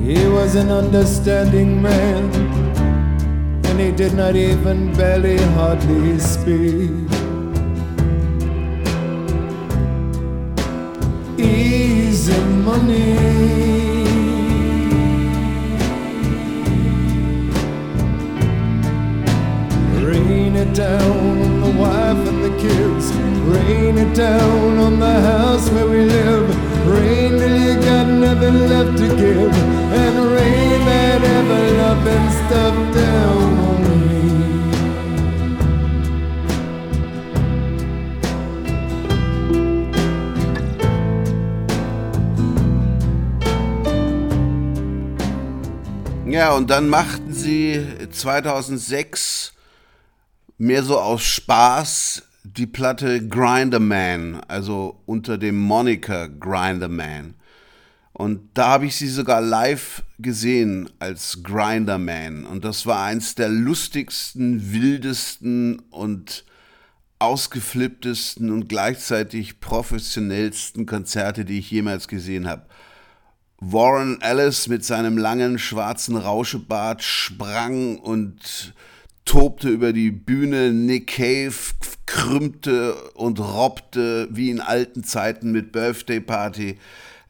He 0.05 0.27
was 0.27 0.55
an 0.55 0.69
understanding 0.71 1.81
man, 1.81 2.23
and 3.67 3.79
he 3.79 3.91
did 3.91 4.13
not 4.13 4.35
even 4.35 4.93
barely 4.93 5.37
hardly 5.55 6.19
speak. 6.19 7.07
easy 11.39 12.39
money. 12.65 13.15
Rain 20.03 20.55
it 20.55 20.73
down 20.73 21.36
Rain 23.47 23.97
it 23.97 24.13
down 24.13 24.77
on 24.77 24.99
the 24.99 25.21
house 25.21 25.69
where 25.69 25.87
we 25.87 26.03
live. 26.03 26.49
Rain 26.85 27.31
till 27.39 27.57
you 27.57 27.75
got 27.79 28.07
nothing 28.07 28.67
left 28.67 28.97
to 28.97 29.07
give. 29.15 29.53
And 30.01 30.15
rain 30.35 30.85
that 30.85 31.23
ever 31.23 31.63
loving 31.81 32.29
stuff 32.39 32.75
down 32.93 33.59
on 33.69 33.77
me. 33.83 34.07
Ja, 46.33 46.51
und 46.51 46.69
dann 46.69 46.89
machten 46.89 47.33
sie 47.33 47.81
2006 48.11 49.53
mehr 50.57 50.83
so 50.83 50.99
aus 50.99 51.23
Spaß 51.23 52.26
die 52.57 52.67
Platte 52.67 53.27
Grinder 53.27 53.79
Man, 53.79 54.41
also 54.47 54.99
unter 55.05 55.37
dem 55.37 55.57
Moniker 55.59 56.27
Grinder 56.27 56.87
Man. 56.87 57.35
Und 58.13 58.49
da 58.55 58.69
habe 58.69 58.87
ich 58.87 58.95
sie 58.95 59.09
sogar 59.09 59.41
live 59.41 60.03
gesehen 60.17 60.89
als 60.97 61.43
Grinder 61.43 61.99
Man. 61.99 62.45
Und 62.45 62.65
das 62.65 62.87
war 62.87 63.05
eins 63.05 63.35
der 63.35 63.49
lustigsten, 63.49 64.73
wildesten 64.73 65.79
und 65.91 66.45
ausgeflipptesten 67.19 68.49
und 68.49 68.69
gleichzeitig 68.69 69.59
professionellsten 69.59 70.87
Konzerte, 70.87 71.45
die 71.45 71.59
ich 71.59 71.69
jemals 71.69 72.07
gesehen 72.07 72.47
habe. 72.47 72.65
Warren 73.59 74.21
Ellis 74.21 74.67
mit 74.67 74.83
seinem 74.83 75.17
langen 75.17 75.59
schwarzen 75.59 76.15
Rauschebart 76.15 77.03
sprang 77.03 77.97
und 77.97 78.73
tobte 79.27 79.69
über 79.69 79.93
die 79.93 80.09
Bühne. 80.09 80.71
Nick 80.71 81.07
Cave 81.07 81.53
krümmte 82.07 82.95
und 83.13 83.39
robbte 83.39 84.27
wie 84.31 84.49
in 84.49 84.59
alten 84.59 85.03
Zeiten 85.03 85.51
mit 85.51 85.71
Birthday 85.71 86.19
Party. 86.19 86.79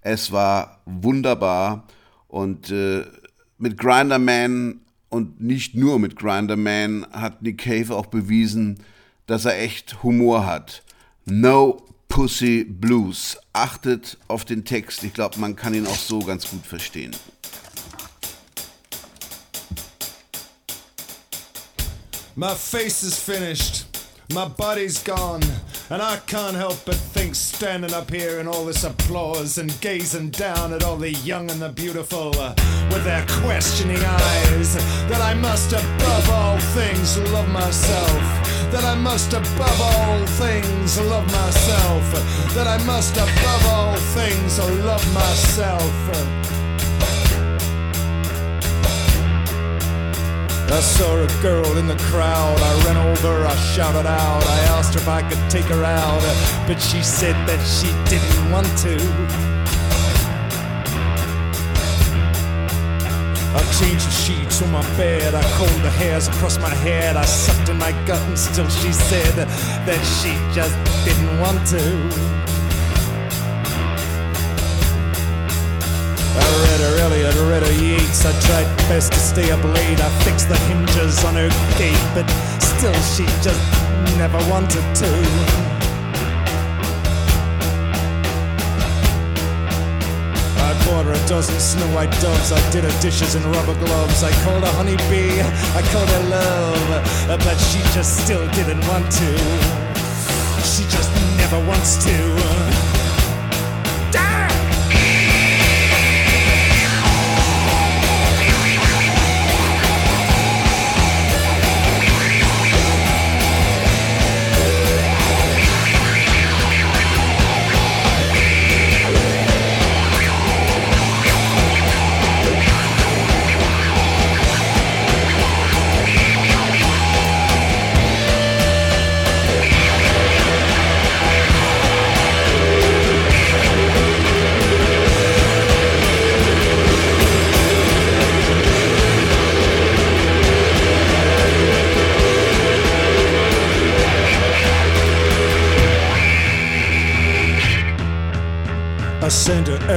Es 0.01 0.31
war 0.31 0.81
wunderbar 0.85 1.87
und 2.29 2.71
äh, 2.71 3.03
mit 3.57 3.77
Grinder 3.77 4.19
Man 4.19 4.81
und 5.09 5.41
nicht 5.41 5.75
nur 5.75 5.99
mit 5.99 6.15
Grinder 6.15 6.55
Man 6.55 7.05
hat 7.11 7.41
Nick 7.41 7.57
Cave 7.57 7.95
auch 7.95 8.05
bewiesen, 8.05 8.79
dass 9.25 9.45
er 9.45 9.59
echt 9.59 10.03
Humor 10.03 10.45
hat. 10.45 10.83
No 11.25 11.83
Pussy 12.07 12.63
Blues. 12.63 13.37
Achtet 13.53 14.17
auf 14.27 14.45
den 14.45 14.63
Text. 14.63 15.03
Ich 15.03 15.13
glaube, 15.13 15.39
man 15.39 15.55
kann 15.55 15.73
ihn 15.73 15.87
auch 15.87 15.95
so 15.95 16.19
ganz 16.19 16.49
gut 16.49 16.65
verstehen. 16.65 17.15
My 22.39 22.53
face 22.53 23.01
is 23.01 23.19
finished. 23.19 23.87
My 24.31 24.47
body's 24.47 25.01
gone. 25.01 25.41
And 25.89 26.03
I 26.03 26.17
can't 26.27 26.55
help 26.55 26.77
but 26.85 26.93
think, 26.93 27.33
standing 27.33 27.95
up 27.95 28.11
here 28.11 28.39
in 28.39 28.47
all 28.47 28.63
this 28.63 28.83
applause 28.83 29.57
and 29.57 29.73
gazing 29.81 30.29
down 30.29 30.71
at 30.71 30.83
all 30.83 30.97
the 30.97 31.13
young 31.13 31.49
and 31.49 31.59
the 31.59 31.69
beautiful 31.69 32.39
uh, 32.39 32.53
with 32.91 33.03
their 33.05 33.25
questioning 33.41 33.97
eyes, 33.97 34.75
that 35.09 35.19
I 35.19 35.33
must 35.33 35.73
above 35.73 36.29
all 36.29 36.59
things 36.77 37.17
love 37.31 37.49
myself. 37.49 38.21
That 38.71 38.83
I 38.83 38.93
must 38.93 39.33
above 39.33 39.81
all 39.81 40.23
things 40.37 40.99
love 40.99 41.25
myself. 41.25 42.53
That 42.53 42.67
I 42.67 42.77
must 42.85 43.17
above 43.17 43.65
all 43.65 43.95
things 44.13 44.59
love 44.85 45.11
myself. 45.11 46.66
I 50.69 50.81
saw 50.81 51.15
a 51.15 51.27
girl 51.41 51.77
in 51.77 51.87
the 51.87 51.95
crowd. 51.95 52.59
I 52.59 52.85
ran 52.85 52.97
over, 52.97 53.45
I 53.45 53.55
shouted 53.55 54.05
out. 54.05 54.43
I 54.45 54.59
asked 54.75 54.93
her 54.95 54.99
if 54.99 55.07
I 55.07 55.21
could 55.27 55.39
take 55.49 55.65
her 55.65 55.83
out, 55.83 56.21
but 56.67 56.79
she 56.81 57.01
said 57.01 57.35
that 57.47 57.61
she 57.65 57.87
didn't 58.09 58.51
want 58.51 58.67
to. 58.79 58.97
I 63.55 63.61
changed 63.79 64.05
the 64.05 64.11
sheets 64.11 64.61
on 64.61 64.71
my 64.71 64.83
bed. 64.97 65.33
I 65.33 65.41
combed 65.57 65.83
the 65.83 65.89
hairs 65.89 66.27
across 66.27 66.59
my 66.59 66.75
head. 66.75 67.15
I 67.15 67.25
sucked 67.25 67.69
in 67.69 67.77
my 67.77 67.93
gut, 68.05 68.21
and 68.27 68.37
still 68.37 68.67
she 68.67 68.91
said 68.91 69.33
that 69.35 70.03
she 70.19 70.33
just 70.53 70.75
didn't 71.05 71.39
want 71.39 71.65
to. 71.67 72.56
Her 77.45 77.71
Yeats. 77.73 78.25
I 78.25 78.31
tried 78.41 78.67
best 78.89 79.13
to 79.13 79.19
stay 79.19 79.51
up 79.51 79.63
late. 79.63 79.99
I 79.99 80.09
fixed 80.23 80.49
the 80.49 80.57
hinges 80.69 81.23
on 81.23 81.35
her 81.35 81.49
gate, 81.77 82.05
but 82.15 82.27
still 82.61 82.93
she 83.13 83.25
just 83.41 83.61
never 84.17 84.37
wanted 84.49 84.83
to. 85.01 85.11
I 90.57 90.73
bought 90.85 91.05
her 91.05 91.13
a 91.13 91.27
dozen 91.27 91.59
snow 91.59 91.87
white 91.93 92.11
doves. 92.19 92.51
I 92.51 92.71
did 92.71 92.83
her 92.83 93.01
dishes 93.01 93.35
in 93.35 93.43
rubber 93.51 93.75
gloves. 93.85 94.23
I 94.23 94.31
called 94.43 94.63
her 94.63 94.73
honeybee. 94.73 95.41
I 95.77 95.81
called 95.91 96.09
her 96.09 96.23
love, 96.29 97.39
but 97.45 97.57
she 97.69 97.79
just 97.93 98.23
still 98.23 98.45
didn't 98.51 98.85
want 98.87 99.11
to. 99.11 99.29
She 100.63 100.83
just 100.89 101.11
never 101.37 101.59
wants 101.67 102.03
to. 102.05 102.66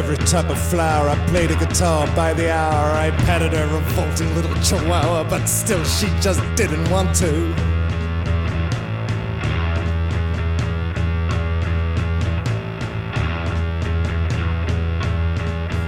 Every 0.01 0.17
type 0.17 0.49
of 0.49 0.59
flower. 0.59 1.11
I 1.11 1.27
played 1.27 1.51
a 1.51 1.57
guitar 1.57 2.07
by 2.17 2.33
the 2.33 2.51
hour. 2.51 2.91
I 2.93 3.11
patted 3.27 3.53
her 3.53 3.67
revolting 3.67 4.35
little 4.35 4.55
chihuahua, 4.63 5.25
but 5.29 5.45
still 5.45 5.85
she 5.85 6.07
just 6.23 6.41
didn't 6.57 6.89
want 6.91 7.15
to. 7.17 7.53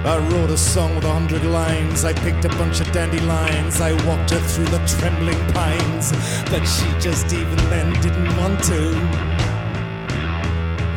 I 0.04 0.18
wrote 0.30 0.50
a 0.50 0.58
song 0.58 0.94
with 0.94 1.04
a 1.04 1.12
hundred 1.12 1.44
lines. 1.44 2.04
I 2.04 2.12
picked 2.12 2.44
a 2.44 2.50
bunch 2.60 2.82
of 2.82 2.92
dandelions. 2.92 3.80
I 3.80 3.92
walked 4.06 4.28
her 4.28 4.40
through 4.40 4.66
the 4.66 4.82
trembling 4.86 5.40
pines. 5.54 6.12
But 6.50 6.66
she 6.66 6.86
just 7.00 7.32
even 7.32 7.56
then 7.70 7.90
didn't 8.02 8.36
want 8.36 8.62
to. 8.64 8.80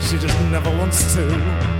She 0.06 0.18
just 0.18 0.38
never 0.52 0.70
wants 0.78 1.16
to. 1.16 1.75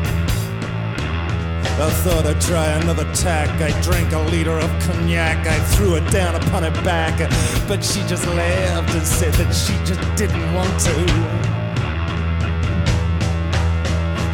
I 1.78 1.90
thought 1.90 2.26
I'd 2.26 2.40
try 2.40 2.68
another 2.68 3.04
tack. 3.14 3.50
I 3.60 3.70
drank 3.82 4.14
a 4.14 4.20
liter 4.32 4.58
of 4.58 4.70
cognac. 4.80 5.46
I 5.46 5.60
threw 5.76 5.96
it 5.96 6.10
down 6.10 6.36
upon 6.36 6.64
her 6.64 6.84
back. 6.84 7.20
But 7.68 7.84
she 7.84 8.00
just 8.08 8.26
laughed 8.28 8.96
and 8.96 9.06
said 9.06 9.34
that 9.34 9.52
she 9.54 9.74
just 9.84 10.00
didn't 10.16 10.54
want 10.54 10.72
to. 10.80 10.96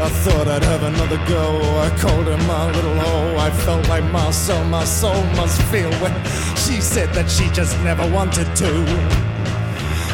I 0.03 0.09
thought 0.23 0.47
I'd 0.47 0.63
have 0.63 0.84
another 0.84 1.18
go. 1.27 1.59
I 1.80 1.89
called 1.97 2.27
her 2.27 2.38
my 2.45 2.72
little 2.72 2.95
hoe. 2.95 3.35
I 3.38 3.49
felt 3.49 3.88
like 3.89 4.03
my 4.11 4.30
soul, 4.30 4.63
my 4.65 4.84
soul 4.84 5.23
must 5.35 5.59
feel 5.63 5.91
when 5.93 6.13
she 6.55 6.80
said 6.80 7.09
that 7.15 7.27
she 7.27 7.49
just 7.49 7.76
never 7.80 8.07
wanted 8.11 8.55
to. 8.57 8.72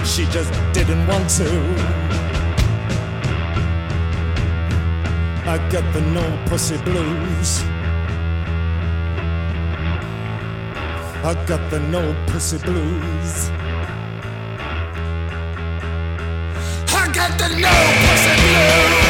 She 0.05 0.23
just 0.31 0.53
didn't 0.71 1.05
want 1.07 1.29
to. 1.31 2.26
I 5.49 5.57
got 5.69 5.93
the 5.93 6.01
no 6.01 6.37
pussy 6.47 6.75
blues. 6.79 7.63
I 11.23 11.33
got 11.47 11.71
the 11.71 11.79
no 11.79 12.13
pussy 12.27 12.57
blues. 12.57 13.49
I 16.93 17.09
got 17.13 17.39
the 17.39 17.47
no 17.61 17.75
pussy 18.03 18.35
blues. 18.41 19.06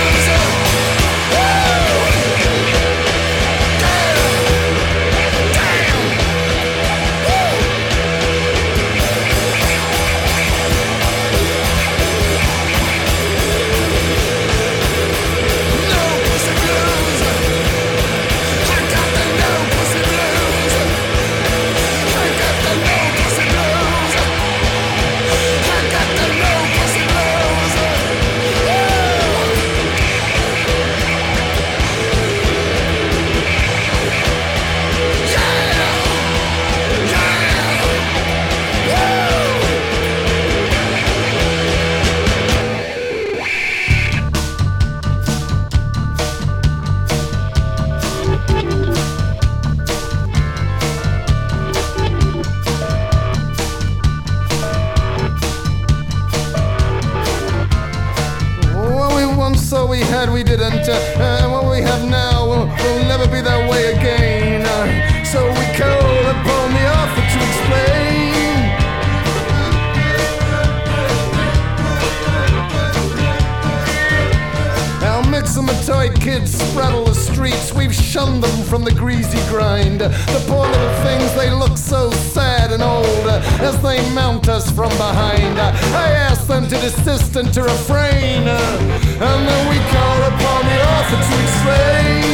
Desist 87.38 87.45
and 87.45 87.53
to 87.53 87.64
refrain. 87.64 88.47
uh, 88.47 88.77
And 89.22 89.47
then 89.47 89.69
we 89.69 89.77
call 89.91 90.23
upon 90.23 90.65
the 90.65 90.80
author 90.95 91.18
to 91.18 91.35
explain. 91.43 92.27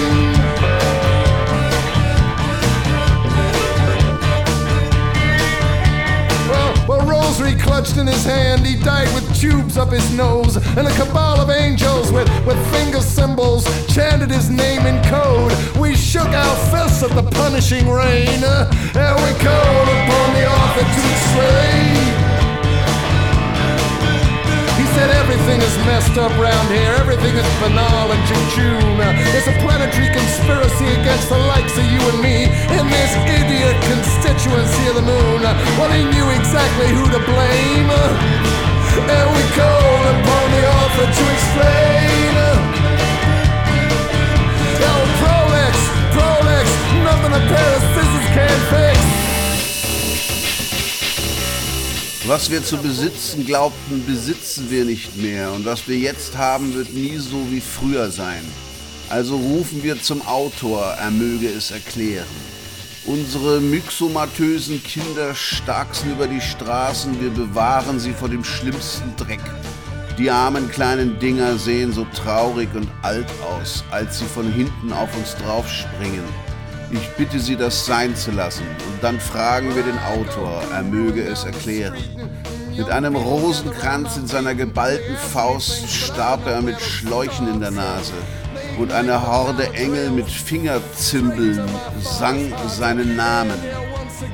Well, 6.49 6.73
well, 6.88 7.07
Rosary 7.07 7.55
clutched 7.55 7.97
in 7.97 8.05
his 8.07 8.23
hand, 8.25 8.65
he 8.65 8.75
died 8.84 9.11
with 9.15 9.25
tubes 9.39 9.77
up 9.77 9.91
his 9.91 10.07
nose, 10.15 10.57
and 10.77 10.88
a 10.88 10.91
cabal 10.93 11.39
of 11.39 11.49
angels 11.49 12.11
with, 12.11 12.27
with 12.45 12.57
finger 12.71 12.99
symbols 12.99 13.63
chanted 13.93 14.30
his 14.30 14.49
name 14.49 14.85
in 14.85 15.01
code. 15.05 15.51
We 15.77 15.95
shook 15.95 16.27
our 16.27 16.55
fists 16.71 17.01
at 17.01 17.11
the 17.15 17.23
punishing 17.31 17.89
rain, 17.89 18.02
messed 26.14 26.31
up 26.31 26.38
round 26.40 26.69
here, 26.69 26.94
everything 26.99 27.35
is 27.35 27.45
banal 27.60 28.11
and 28.11 28.23
jejune. 28.27 28.99
It's 29.34 29.48
a 29.48 29.53
planetary 29.65 30.10
conspiracy 30.14 30.85
against 31.02 31.30
the 31.30 31.38
likes 31.38 31.77
of 31.77 31.85
you 31.85 31.99
and 31.99 32.22
me 32.22 32.45
in 32.77 32.85
this 32.90 33.15
idiot 33.26 33.76
constituency 33.81 34.90
of 34.90 34.95
the 34.95 35.02
moon. 35.02 35.41
Well, 35.77 35.91
he 35.91 36.03
knew 36.06 36.30
exactly 36.30 36.90
who 36.90 37.06
to 37.10 37.19
blame. 37.19 37.90
And 38.94 39.27
we 39.34 39.44
called 39.57 40.06
upon 40.14 40.45
the 40.53 40.64
author 40.77 41.07
to 41.18 41.23
explain. 41.34 42.34
Oh, 44.85 45.03
Prolex, 45.18 45.73
Prolex, 46.14 46.65
nothing 47.03 47.34
a 47.34 47.41
pair 47.49 47.72
of 47.76 47.81
scissors 47.94 48.27
can't 48.38 48.64
fix. 48.69 48.93
Was 52.25 52.49
wir 52.49 52.63
zu 52.63 52.77
besitzen 52.77 53.45
glaubten, 53.45 54.05
besitzen 54.05 54.71
wir 54.71 54.85
nicht 54.85 55.17
mehr. 55.17 55.51
Und 55.51 55.65
was 55.65 55.89
wir 55.89 55.97
jetzt 55.97 56.37
haben, 56.37 56.73
wird 56.73 56.93
nie 56.93 57.17
so 57.17 57.51
wie 57.51 57.59
früher 57.59 58.09
sein. 58.11 58.45
Also 59.09 59.35
rufen 59.35 59.83
wir 59.83 60.01
zum 60.01 60.25
Autor, 60.25 60.85
er 60.97 61.11
möge 61.11 61.49
es 61.49 61.71
erklären. 61.71 62.25
Unsere 63.05 63.59
myxomatösen 63.59 64.81
Kinder 64.81 65.35
starksen 65.35 66.13
über 66.13 66.27
die 66.27 66.39
Straßen, 66.39 67.19
wir 67.19 67.29
bewahren 67.29 67.99
sie 67.99 68.13
vor 68.13 68.29
dem 68.29 68.45
schlimmsten 68.45 69.13
Dreck. 69.17 69.43
Die 70.17 70.31
armen 70.31 70.71
kleinen 70.71 71.19
Dinger 71.19 71.57
sehen 71.57 71.91
so 71.91 72.07
traurig 72.15 72.69
und 72.73 72.87
alt 73.01 73.27
aus, 73.49 73.83
als 73.91 74.19
sie 74.19 74.25
von 74.25 74.49
hinten 74.49 74.93
auf 74.93 75.13
uns 75.17 75.35
draufspringen. 75.35 76.23
Ich 76.94 77.10
bitte 77.18 77.40
Sie, 77.40 77.56
das 77.56 77.88
sein 77.88 78.15
zu 78.15 78.30
lassen. 78.30 78.61
Und 78.61 79.03
dann 79.03 79.20
fragen 79.20 79.76
wir 79.76 79.82
den 79.82 79.98
Autor, 79.98 80.61
er 80.72 80.84
möge 80.84 81.24
es 81.24 81.44
erklären. 81.44 81.98
Mit 82.78 82.88
einem 82.88 83.15
Rosenkranz 83.15 84.18
in 84.18 84.28
seiner 84.28 84.53
geballten 84.53 85.18
Faust 85.18 85.90
starb 85.90 86.45
er 86.45 86.61
mit 86.61 86.80
Schläuchen 86.80 87.52
in 87.52 87.60
der 87.61 87.72
Nase. 87.72 88.14
Und 88.78 88.91
eine 88.91 89.28
Horde 89.28 89.74
Engel 89.74 90.11
mit 90.11 90.30
Fingerzimbeln 90.30 91.61
sang 91.99 92.53
seinen 92.68 93.15
Namen. 93.15 93.57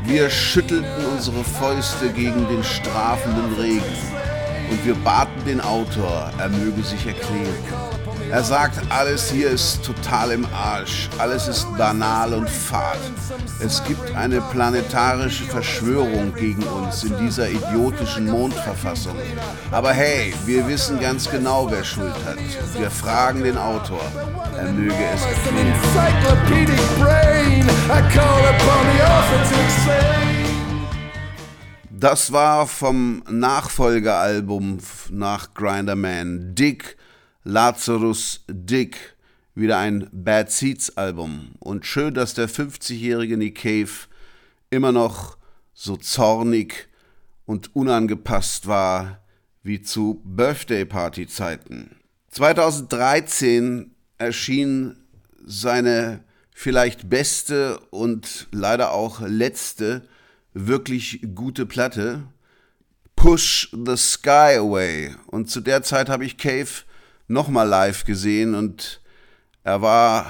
Wir 0.04 0.30
schüttelten 0.30 1.06
unsere 1.14 1.46
Fäuste 1.46 2.10
gegen 2.10 2.46
den 2.50 2.64
strafenden 2.66 3.54
Regen. 3.58 3.98
Und 4.70 4.86
wir 4.86 4.96
baten 4.96 5.46
den 5.46 5.62
Autor, 5.62 6.30
er 6.38 6.50
möge 6.50 6.84
sich 6.84 7.06
erklären. 7.06 7.89
Er 8.32 8.44
sagt, 8.44 8.80
alles 8.92 9.32
hier 9.32 9.50
ist 9.50 9.84
total 9.84 10.32
im 10.32 10.46
Arsch, 10.54 11.10
alles 11.18 11.48
ist 11.48 11.66
banal 11.78 12.34
und 12.34 12.48
fad. 12.50 13.00
Es 13.60 13.84
gibt 13.84 14.16
eine 14.16 14.40
planetarische 14.40 15.46
Verschwörung 15.46 16.34
gegen 16.36 16.64
uns 16.64 17.04
in 17.04 17.18
dieser 17.18 17.50
idiotischen 17.50 18.30
Mondverfassung. 18.30 19.16
Aber 19.72 19.92
hey, 19.94 20.34
wir 20.46 20.68
wissen 20.68 21.00
ganz 21.00 21.30
genau, 21.30 21.72
wer 21.72 21.84
Schuld 21.84 22.14
hat. 22.26 22.38
Wir 22.78 22.92
fragen 22.92 23.44
den 23.44 23.58
Autor, 23.58 24.04
er 24.56 24.72
möge 24.72 24.94
es 25.14 25.24
erklären. 25.26 25.80
Das 31.90 32.32
war 32.32 32.68
vom 32.68 33.24
Nachfolgealbum 33.28 34.78
nach 35.10 35.54
Grinderman 35.54 36.56
Dick 36.56 36.96
Lazarus 37.50 38.44
Dick. 38.48 39.16
wieder 39.56 39.80
ein 39.80 40.08
Bad 40.14 40.52
Seeds 40.52 40.96
Album. 40.96 41.56
Und 41.60 41.86
schön, 41.86 42.14
dass 42.14 42.36
der 42.36 42.48
50-jährige 42.48 43.38
Nick 43.38 43.64
Cave 43.64 43.90
immer 44.70 44.92
noch 44.92 45.36
so 45.74 45.98
zornig 45.98 46.88
und 47.46 47.76
unangepasst 47.76 48.68
war 48.68 49.22
wie 49.64 49.82
zu 49.82 50.22
Birthday 50.24 50.86
Party 50.86 51.28
Zeiten. 51.28 51.96
2013 52.30 53.96
erschien 54.20 54.98
seine 55.44 56.24
vielleicht 56.54 57.10
beste 57.10 57.80
und 57.90 58.48
leider 58.52 58.92
auch 58.92 59.22
letzte 59.22 60.08
wirklich 60.54 61.22
gute 61.34 61.66
Platte, 61.66 62.28
Push 63.16 63.72
the 63.74 63.98
Sky 63.98 64.56
Away. 64.58 65.16
Und 65.28 65.50
zu 65.50 65.62
der 65.62 65.82
Zeit 65.82 66.10
habe 66.10 66.24
ich 66.24 66.38
Cave 66.38 66.84
nochmal 67.30 67.68
live 67.68 68.04
gesehen 68.04 68.56
und 68.56 69.00
er 69.64 69.82
war 69.82 70.26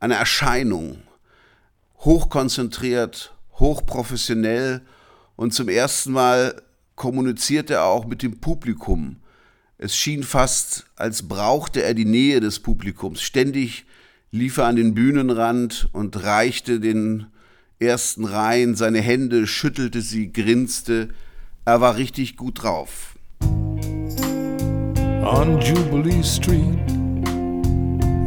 eine 0.00 0.14
Erscheinung. 0.14 1.02
Hochkonzentriert, 1.98 3.34
hochprofessionell 3.54 4.82
und 5.36 5.52
zum 5.52 5.68
ersten 5.68 6.12
Mal 6.12 6.62
kommunizierte 6.94 7.74
er 7.74 7.84
auch 7.84 8.06
mit 8.06 8.22
dem 8.22 8.40
Publikum. 8.40 9.16
Es 9.78 9.96
schien 9.96 10.22
fast, 10.22 10.86
als 10.96 11.28
brauchte 11.28 11.82
er 11.82 11.94
die 11.94 12.04
Nähe 12.04 12.40
des 12.40 12.60
Publikums. 12.60 13.20
Ständig 13.20 13.84
lief 14.30 14.56
er 14.58 14.66
an 14.66 14.76
den 14.76 14.94
Bühnenrand 14.94 15.88
und 15.92 16.22
reichte 16.22 16.80
den 16.80 17.26
ersten 17.78 18.24
Reihen 18.24 18.74
seine 18.74 19.00
Hände, 19.00 19.46
schüttelte 19.46 20.02
sie, 20.02 20.32
grinste. 20.32 21.08
Er 21.64 21.80
war 21.80 21.96
richtig 21.96 22.36
gut 22.36 22.62
drauf. 22.62 23.14
On 25.28 25.60
Jubilee 25.60 26.22
Street, 26.22 26.86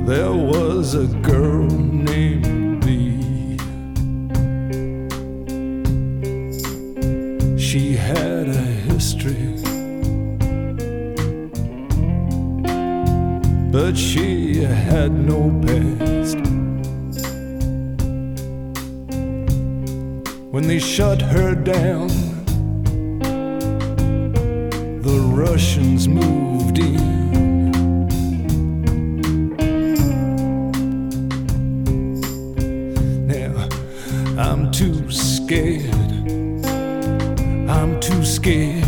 there 0.06 0.32
was 0.32 0.94
a 0.94 1.08
girl 1.24 1.66
named 1.66 2.86
Bee. 2.86 3.58
She 7.58 7.96
had 7.96 8.50
a 8.50 8.66
history, 8.92 9.58
but 13.72 13.98
she 13.98 14.62
had 14.62 15.12
no 15.12 15.50
past. 15.66 16.38
When 20.52 20.68
they 20.68 20.78
shut 20.78 21.20
her 21.20 21.56
down, 21.56 22.31
Russians 25.42 26.08
moved 26.08 26.78
in. 26.78 28.08
Now 33.26 33.68
I'm 34.38 34.72
too 34.72 35.10
scared. 35.10 35.90
I'm 37.68 38.00
too 38.00 38.24
scared 38.24 38.81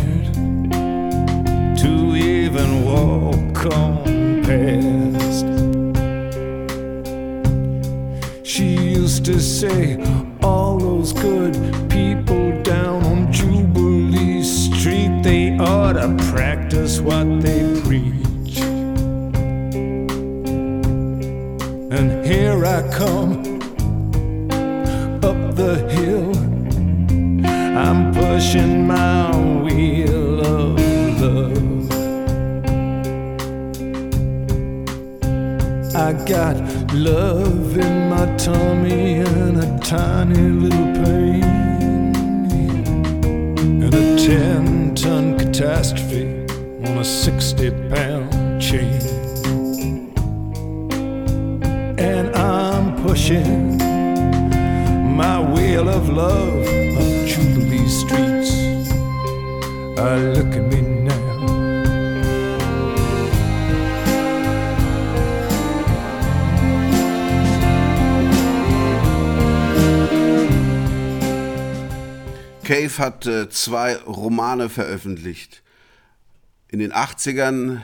zwei 73.64 73.96
Romane 73.96 74.68
veröffentlicht. 74.68 75.62
In 76.68 76.80
den 76.80 76.92
80ern 76.92 77.80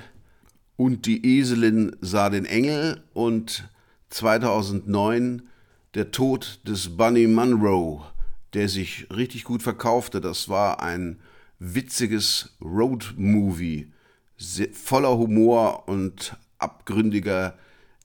und 0.77 1.07
die 1.07 1.39
Eselin 1.39 1.97
sah 2.03 2.29
den 2.29 2.45
Engel 2.45 3.03
und 3.15 3.67
2009 4.11 5.49
der 5.95 6.11
Tod 6.11 6.61
des 6.67 6.99
Bunny 6.99 7.27
Munro, 7.27 8.05
der 8.53 8.69
sich 8.69 9.07
richtig 9.11 9.45
gut 9.45 9.63
verkaufte. 9.63 10.21
Das 10.21 10.51
war 10.51 10.83
ein 10.83 11.19
witziges 11.59 12.57
Road-Movie, 12.61 13.91
voller 14.75 15.17
Humor 15.17 15.89
und 15.89 16.37
abgründiger 16.59 17.57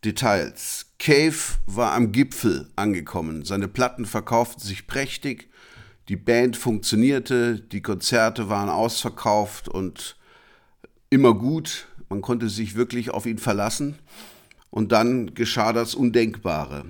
Details. 0.06 0.93
Cave 0.97 1.35
war 1.65 1.91
am 1.91 2.14
Gipfel 2.14 2.69
angekommen. 2.77 3.43
Seine 3.43 3.68
Platten 3.68 4.06
verkauften 4.06 4.64
sich 4.64 4.88
prächtig, 4.88 5.49
die 6.07 6.15
Band 6.15 6.56
funktionierte, 6.56 7.60
die 7.60 7.82
Konzerte 7.82 8.49
waren 8.49 8.69
ausverkauft 8.69 9.68
und 9.68 10.18
immer 11.10 11.34
gut. 11.34 11.88
Man 12.10 12.22
konnte 12.22 12.49
sich 12.49 12.76
wirklich 12.76 13.10
auf 13.10 13.26
ihn 13.26 13.40
verlassen. 13.40 13.98
Und 14.69 14.91
dann 14.91 15.34
geschah 15.34 15.73
das 15.73 15.95
Undenkbare. 15.95 16.86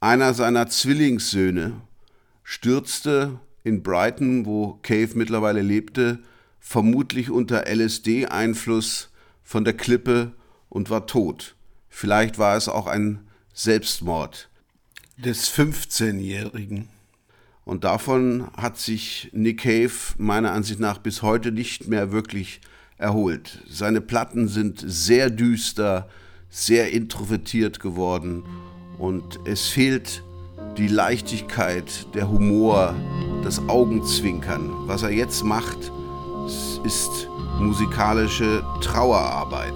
Einer 0.00 0.34
seiner 0.34 0.68
Zwillingssöhne 0.68 1.80
stürzte 2.44 3.40
in 3.64 3.82
Brighton, 3.82 4.46
wo 4.46 4.78
Cave 4.82 5.10
mittlerweile 5.14 5.62
lebte, 5.62 6.20
vermutlich 6.60 7.30
unter 7.30 7.64
LSD-Einfluss 7.66 9.10
von 9.42 9.64
der 9.64 9.74
Klippe 9.74 10.32
und 10.68 10.90
war 10.90 11.06
tot. 11.06 11.56
Vielleicht 11.88 12.38
war 12.38 12.56
es 12.56 12.68
auch 12.68 12.86
ein 12.86 13.26
Selbstmord 13.54 14.48
des 15.16 15.50
15-Jährigen. 15.50 16.88
Und 17.68 17.84
davon 17.84 18.46
hat 18.56 18.78
sich 18.78 19.28
Nick 19.34 19.60
Cave 19.60 19.92
meiner 20.16 20.52
Ansicht 20.52 20.80
nach 20.80 20.96
bis 20.96 21.20
heute 21.20 21.52
nicht 21.52 21.86
mehr 21.86 22.12
wirklich 22.12 22.62
erholt. 22.96 23.62
Seine 23.68 24.00
Platten 24.00 24.48
sind 24.48 24.82
sehr 24.86 25.28
düster, 25.28 26.08
sehr 26.48 26.92
introvertiert 26.92 27.78
geworden 27.78 28.42
und 28.98 29.40
es 29.44 29.66
fehlt 29.66 30.24
die 30.78 30.88
Leichtigkeit, 30.88 32.06
der 32.14 32.30
Humor, 32.30 32.94
das 33.44 33.58
Augenzwinkern. 33.68 34.70
Was 34.86 35.02
er 35.02 35.10
jetzt 35.10 35.44
macht, 35.44 35.92
ist 36.86 37.28
musikalische 37.60 38.64
Trauerarbeit. 38.80 39.74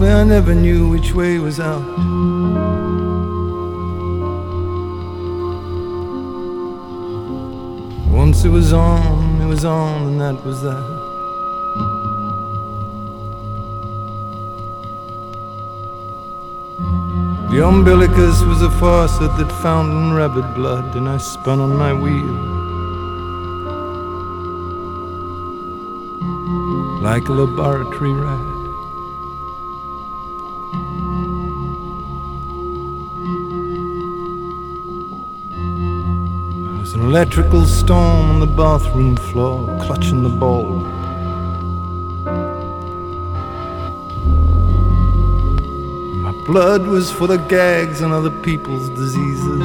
Mostly 0.00 0.14
I 0.14 0.24
never 0.24 0.54
knew 0.54 0.88
which 0.88 1.12
way 1.12 1.38
was 1.38 1.60
out. 1.60 1.84
Once 8.10 8.46
it 8.46 8.48
was 8.48 8.72
on, 8.72 9.42
it 9.42 9.46
was 9.46 9.66
on, 9.66 10.06
and 10.06 10.18
that 10.18 10.42
was 10.42 10.62
that. 10.62 10.86
The 17.50 17.62
umbilicus 17.62 18.40
was 18.44 18.62
a 18.62 18.70
faucet 18.80 19.36
that 19.36 19.52
fountained 19.60 20.16
rabbit 20.16 20.54
blood, 20.54 20.96
and 20.96 21.10
I 21.10 21.18
spun 21.18 21.60
on 21.60 21.76
my 21.76 21.92
wheel. 21.92 22.48
like 27.02 27.28
a 27.28 27.32
laboratory 27.32 28.12
rat. 28.12 28.49
Electrical 37.10 37.66
storm 37.66 38.30
on 38.30 38.38
the 38.38 38.46
bathroom 38.46 39.16
floor, 39.16 39.66
clutching 39.80 40.22
the 40.22 40.28
ball. 40.28 40.76
My 46.22 46.30
blood 46.46 46.86
was 46.86 47.10
for 47.10 47.26
the 47.26 47.38
gags 47.48 48.00
and 48.00 48.12
other 48.12 48.30
people's 48.30 48.88
diseases. 48.90 49.58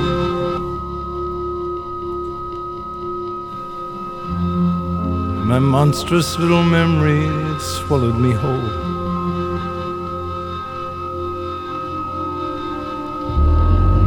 My 5.51 5.59
monstrous 5.59 6.39
little 6.39 6.63
memory 6.63 7.29
swallowed 7.59 8.17
me 8.17 8.31
whole. 8.31 8.71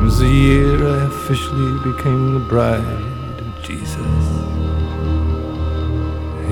Was 0.03 0.19
the 0.19 0.27
year 0.27 0.85
I 0.89 1.05
officially 1.05 1.79
became 1.93 2.35
the 2.35 2.41
bride 2.41 3.08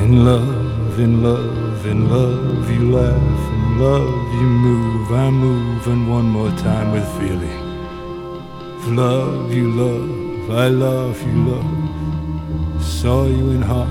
In 0.07 0.25
love, 0.25 1.01
in 1.01 1.21
love, 1.21 1.85
in 1.85 2.09
love, 2.09 2.71
you 2.71 2.93
laugh, 2.93 3.53
in 3.55 3.81
love, 3.81 4.35
you 4.35 4.47
move, 4.47 5.11
I 5.11 5.31
move, 5.31 5.85
and 5.89 6.09
one 6.09 6.27
more 6.27 6.51
time 6.51 6.93
with 6.93 7.05
feeling. 7.19 8.95
Love, 8.95 9.53
you 9.53 9.69
love, 9.69 10.51
I 10.53 10.69
love, 10.69 11.21
you 11.27 11.37
love. 11.51 12.81
Saw 12.81 13.27
you 13.27 13.51
in 13.51 13.63
half, 13.63 13.89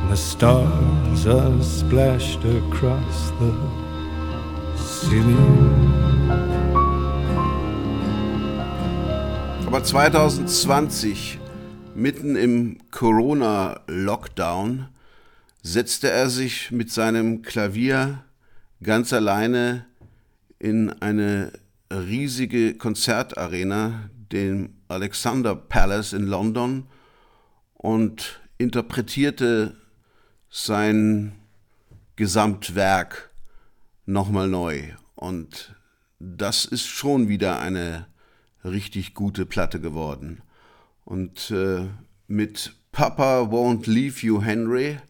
and 0.00 0.10
the 0.10 0.16
stars 0.16 1.24
are 1.24 1.62
splashed 1.62 2.44
across 2.44 3.30
the 3.38 3.52
ceiling. 4.76 5.70
Aber 9.68 9.84
2020, 9.84 11.39
mitten 11.94 12.36
im 12.36 12.78
Corona-Lockdown, 12.90 14.88
setzte 15.62 16.10
er 16.10 16.30
sich 16.30 16.70
mit 16.70 16.90
seinem 16.90 17.42
Klavier 17.42 18.24
ganz 18.82 19.12
alleine 19.12 19.86
in 20.58 20.90
eine 21.02 21.52
riesige 21.92 22.74
Konzertarena, 22.74 24.10
den 24.32 24.80
Alexander 24.88 25.54
Palace 25.54 26.12
in 26.12 26.26
London, 26.26 26.86
und 27.74 28.40
interpretierte 28.58 29.76
sein 30.50 31.32
Gesamtwerk 32.16 33.30
nochmal 34.06 34.48
neu. 34.48 34.82
Und 35.14 35.74
das 36.18 36.64
ist 36.64 36.86
schon 36.86 37.28
wieder 37.28 37.60
eine 37.60 38.06
richtig 38.64 39.14
gute 39.14 39.46
Platte 39.46 39.80
geworden. 39.80 40.42
Und 41.10 41.50
äh, 41.50 41.88
mit 42.28 42.72
Papa 42.92 43.40
Won't 43.50 43.90
Leave 43.90 44.24
You 44.24 44.42
Henry 44.42 45.00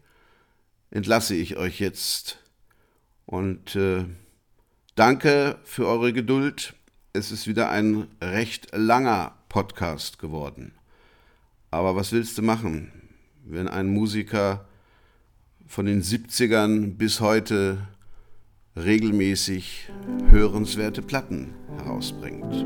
entlasse 0.89 1.35
ich 1.35 1.57
euch 1.57 1.79
jetzt. 1.79 2.39
Und 3.27 3.75
äh, 3.75 4.05
danke 4.95 5.59
für 5.63 5.85
eure 5.85 6.11
Geduld. 6.11 6.73
Es 7.13 7.31
ist 7.31 7.45
wieder 7.45 7.69
ein 7.69 8.07
recht 8.19 8.75
langer 8.75 9.35
Podcast 9.47 10.17
geworden. 10.17 10.73
Aber 11.69 11.95
was 11.95 12.11
willst 12.13 12.35
du 12.39 12.41
machen, 12.41 12.91
wenn 13.45 13.67
ein 13.67 13.87
Musiker 13.87 14.65
von 15.67 15.85
den 15.85 16.01
70ern 16.01 16.95
bis 16.95 17.19
heute 17.19 17.77
regelmäßig 18.75 19.91
hörenswerte 20.31 21.03
Platten 21.03 21.53
herausbringt? 21.77 22.65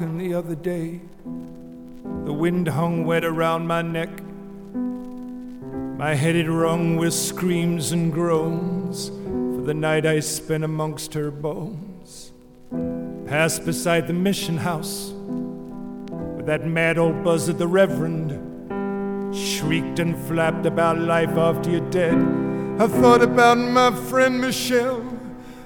Walking 0.00 0.16
the 0.16 0.32
other 0.32 0.54
day. 0.54 0.98
The 2.24 2.32
wind 2.32 2.68
hung 2.68 3.04
wet 3.04 3.22
around 3.22 3.66
my 3.66 3.82
neck. 3.82 4.08
My 5.98 6.14
head 6.14 6.36
it 6.36 6.50
rung 6.50 6.96
with 6.96 7.12
screams 7.12 7.92
and 7.92 8.10
groans 8.10 9.10
for 9.10 9.62
the 9.62 9.74
night 9.74 10.06
I 10.06 10.20
spent 10.20 10.64
amongst 10.64 11.12
her 11.12 11.30
bones. 11.30 12.32
Passed 13.26 13.66
beside 13.66 14.06
the 14.06 14.14
mission 14.14 14.56
house 14.56 15.12
with 15.12 16.46
that 16.46 16.66
mad 16.66 16.96
old 16.96 17.22
buzzard, 17.22 17.58
the 17.58 17.66
Reverend. 17.66 18.30
Shrieked 19.36 19.98
and 19.98 20.16
flapped 20.26 20.64
about 20.64 20.98
life 20.98 21.36
after 21.36 21.70
you're 21.70 21.90
dead. 21.90 22.16
I 22.78 22.86
thought 22.86 23.20
about 23.20 23.58
my 23.58 23.94
friend 24.08 24.40
Michelle, 24.40 25.04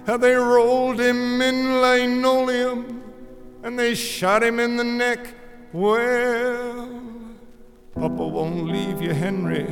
how 0.08 0.16
they 0.16 0.34
rolled 0.34 0.98
him 0.98 1.40
in 1.40 1.80
linoleum 1.80 2.93
and 3.64 3.78
they 3.78 3.94
shot 3.94 4.44
him 4.44 4.60
in 4.60 4.76
the 4.76 4.84
neck. 4.84 5.26
Well, 5.72 7.00
Papa 7.94 8.26
won't 8.26 8.66
leave 8.66 9.00
you, 9.00 9.14
Henry. 9.14 9.66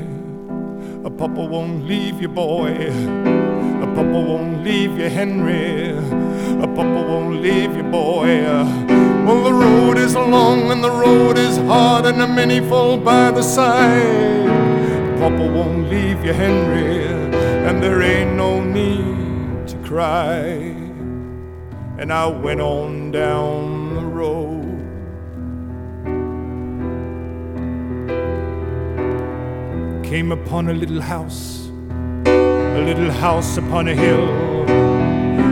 A 1.05 1.11
Papa 1.11 1.45
won't 1.45 1.85
leave 1.85 2.21
you, 2.21 2.29
boy. 2.29 2.73
A 2.73 3.87
Papa 3.95 4.19
won't 4.31 4.65
leave 4.65 4.99
you, 4.99 5.11
Henry. 5.11 5.91
A 5.91 6.67
Papa 6.69 7.03
won't 7.11 7.43
leave 7.43 7.77
you, 7.77 7.83
boy. 7.83 8.43
Well, 9.27 9.45
the 9.45 9.53
road 9.53 9.99
is 9.99 10.15
long 10.17 10.71
and 10.73 10.83
the 10.83 10.91
road 10.91 11.37
is 11.37 11.59
hard, 11.59 12.07
and 12.07 12.19
the 12.19 12.27
many 12.27 12.61
fall 12.61 12.97
by 12.97 13.31
the 13.31 13.43
side. 13.43 14.49
Papa 15.19 15.47
won't 15.53 15.91
leave 15.91 16.25
you, 16.25 16.33
Henry, 16.33 17.05
and 17.69 17.83
there 17.83 18.01
ain't 18.01 18.37
no 18.37 18.65
need 18.65 19.69
to 19.69 19.77
cry. 19.85 20.39
And 21.99 22.11
I 22.11 22.27
went 22.27 22.61
on 22.63 23.13
down 23.13 23.72
Came 30.13 30.31
upon 30.31 30.69
a 30.69 30.75
little 30.75 31.01
house, 31.01 31.71
a 32.27 32.83
little 32.85 33.11
house 33.11 33.57
upon 33.57 33.89
a 33.89 33.95
hill. 33.95 34.29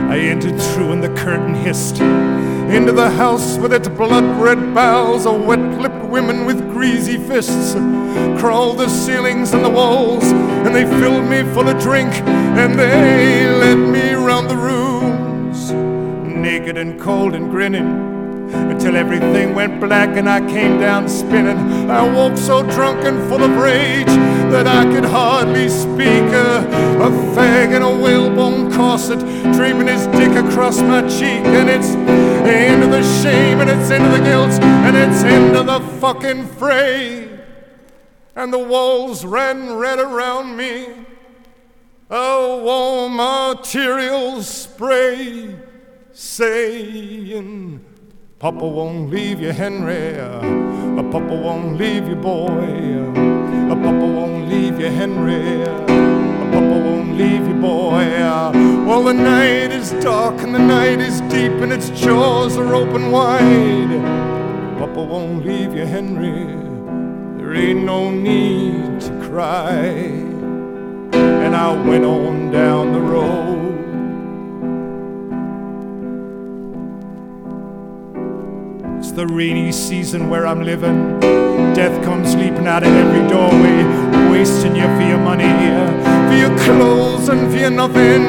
I 0.07 0.19
entered 0.19 0.61
through 0.61 0.91
and 0.91 1.03
the 1.03 1.09
curtain 1.15 1.55
hissed 1.55 1.99
into 1.99 2.91
the 2.91 3.09
house 3.09 3.57
with 3.57 3.73
its 3.73 3.87
blood 3.87 4.23
red 4.39 4.75
bowels 4.75 5.25
of 5.25 5.45
wet 5.45 5.81
lipped 5.81 6.05
women 6.05 6.45
with 6.45 6.61
greasy 6.73 7.17
fists. 7.17 7.73
Crawled 8.39 8.77
the 8.77 8.87
ceilings 8.87 9.51
and 9.55 9.65
the 9.65 9.69
walls, 9.69 10.25
and 10.25 10.75
they 10.75 10.85
filled 10.85 11.25
me 11.25 11.41
full 11.55 11.67
of 11.67 11.81
drink, 11.81 12.13
and 12.61 12.77
they 12.77 13.49
led 13.49 13.79
me 13.79 14.13
round 14.13 14.47
the 14.47 14.57
rooms, 14.57 15.71
naked 15.71 16.77
and 16.77 17.01
cold 17.01 17.33
and 17.33 17.49
grinning. 17.49 18.00
Until 18.81 18.97
everything 18.97 19.53
went 19.53 19.79
black 19.79 20.17
and 20.17 20.27
I 20.27 20.39
came 20.39 20.79
down 20.79 21.07
spinning. 21.07 21.91
I 21.91 22.01
woke 22.01 22.35
so 22.35 22.63
drunk 22.63 23.05
and 23.05 23.29
full 23.29 23.43
of 23.43 23.55
rage 23.55 24.07
that 24.07 24.65
I 24.65 24.85
could 24.85 25.05
hardly 25.05 25.69
speak. 25.69 26.23
A, 26.33 26.65
fag 27.35 27.75
in 27.75 27.83
a 27.83 28.01
whalebone 28.01 28.73
corset, 28.73 29.19
dreaming 29.53 29.85
his 29.85 30.07
dick 30.07 30.31
across 30.31 30.81
my 30.81 31.07
cheek. 31.07 31.45
And 31.45 31.69
it's 31.69 31.89
into 31.89 32.87
the 32.87 33.03
shame 33.21 33.61
and 33.61 33.69
it's 33.69 33.91
into 33.91 34.17
the 34.17 34.23
guilt 34.23 34.49
and 34.59 34.97
it's 34.97 35.21
into 35.21 35.61
the 35.61 35.79
fucking 35.99 36.47
fray. 36.47 37.29
And 38.35 38.51
the 38.51 38.57
walls 38.57 39.23
ran 39.23 39.75
red 39.75 39.99
around 39.99 40.57
me. 40.57 40.87
A 42.09 42.59
warm 42.63 43.19
arterial 43.19 44.41
spray 44.41 45.55
saying, 46.13 47.85
Papa 48.41 48.65
won't 48.67 49.11
leave 49.11 49.39
you, 49.39 49.51
Henry. 49.51 50.15
Papa 50.95 51.19
won't 51.19 51.77
leave 51.77 52.07
you, 52.07 52.15
boy. 52.15 53.13
Papa 53.69 54.05
won't 54.17 54.49
leave 54.49 54.79
you, 54.79 54.87
Henry. 54.87 55.63
Papa 56.51 56.79
won't 56.87 57.15
leave 57.19 57.47
you, 57.47 57.53
boy. 57.53 58.03
Well, 58.87 59.03
the 59.03 59.13
night 59.13 59.71
is 59.71 59.91
dark 60.03 60.41
and 60.41 60.55
the 60.55 60.59
night 60.59 60.99
is 60.99 61.21
deep 61.29 61.51
and 61.61 61.71
its 61.71 61.91
jaws 61.91 62.57
are 62.57 62.73
open 62.73 63.11
wide. 63.11 64.01
Papa 64.79 65.03
won't 65.03 65.45
leave 65.45 65.75
you, 65.75 65.85
Henry. 65.85 66.47
There 67.37 67.53
ain't 67.53 67.83
no 67.83 68.09
need 68.09 69.01
to 69.01 69.11
cry. 69.29 69.75
And 71.13 71.55
I 71.55 71.73
went 71.87 72.05
on 72.05 72.49
down 72.49 72.91
the 72.91 73.01
road. 73.01 73.90
The 79.13 79.27
rainy 79.27 79.73
season 79.73 80.29
where 80.29 80.47
I'm 80.47 80.63
living. 80.63 81.19
Death 81.73 82.03
comes 82.03 82.33
leaping 82.33 82.65
out 82.65 82.81
of 82.81 82.89
every 82.89 83.27
doorway, 83.27 84.31
wasting 84.31 84.75
you 84.75 84.83
for 84.83 85.03
your 85.03 85.19
money, 85.19 85.51
for 86.29 86.37
your 86.37 86.57
clothes 86.59 87.27
and 87.27 87.51
for 87.51 87.57
your 87.57 87.71
nothing. 87.71 88.25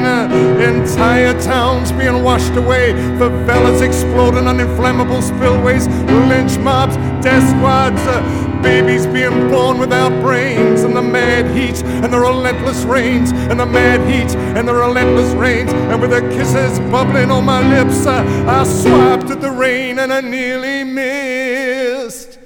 Entire 0.61 1.39
towns 1.41 1.91
being 1.93 2.21
washed 2.21 2.55
away, 2.55 2.91
favelas 3.17 3.81
exploding 3.81 4.45
on 4.45 4.59
inflammable 4.59 5.21
spillways, 5.21 5.87
lynch 6.27 6.57
mobs, 6.59 6.95
death 7.23 7.47
squads. 7.49 8.52
Babies 8.63 9.05
being 9.05 9.49
born 9.49 9.77
without 9.77 10.11
brains, 10.21 10.83
and 10.83 10.95
the 10.95 11.01
mad 11.01 11.45
heat, 11.55 11.83
and 11.83 12.11
the 12.11 12.19
relentless 12.19 12.83
rains, 12.85 13.31
and 13.31 13.59
the 13.59 13.65
mad 13.65 13.99
heat, 14.09 14.35
and 14.57 14.67
the 14.67 14.73
relentless 14.73 15.33
rains, 15.33 15.71
and 15.73 16.01
with 16.01 16.11
the 16.11 16.21
kisses 16.21 16.79
bubbling 16.91 17.29
on 17.29 17.45
my 17.45 17.61
lips, 17.61 18.05
uh, 18.07 18.23
I 18.47 18.63
swiped 18.63 19.29
at 19.29 19.41
the 19.41 19.51
rain 19.51 19.99
and 19.99 20.11
I 20.11 20.21
nearly 20.21 20.83
missed. 20.83 22.39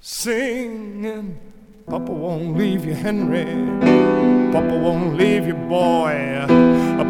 Singing, 0.00 1.53
Papa 1.86 2.10
won't 2.10 2.56
leave 2.56 2.86
you, 2.86 2.94
Henry. 2.94 3.44
Papa 4.52 4.74
won't 4.74 5.18
leave 5.18 5.46
you, 5.46 5.52
boy. 5.52 6.46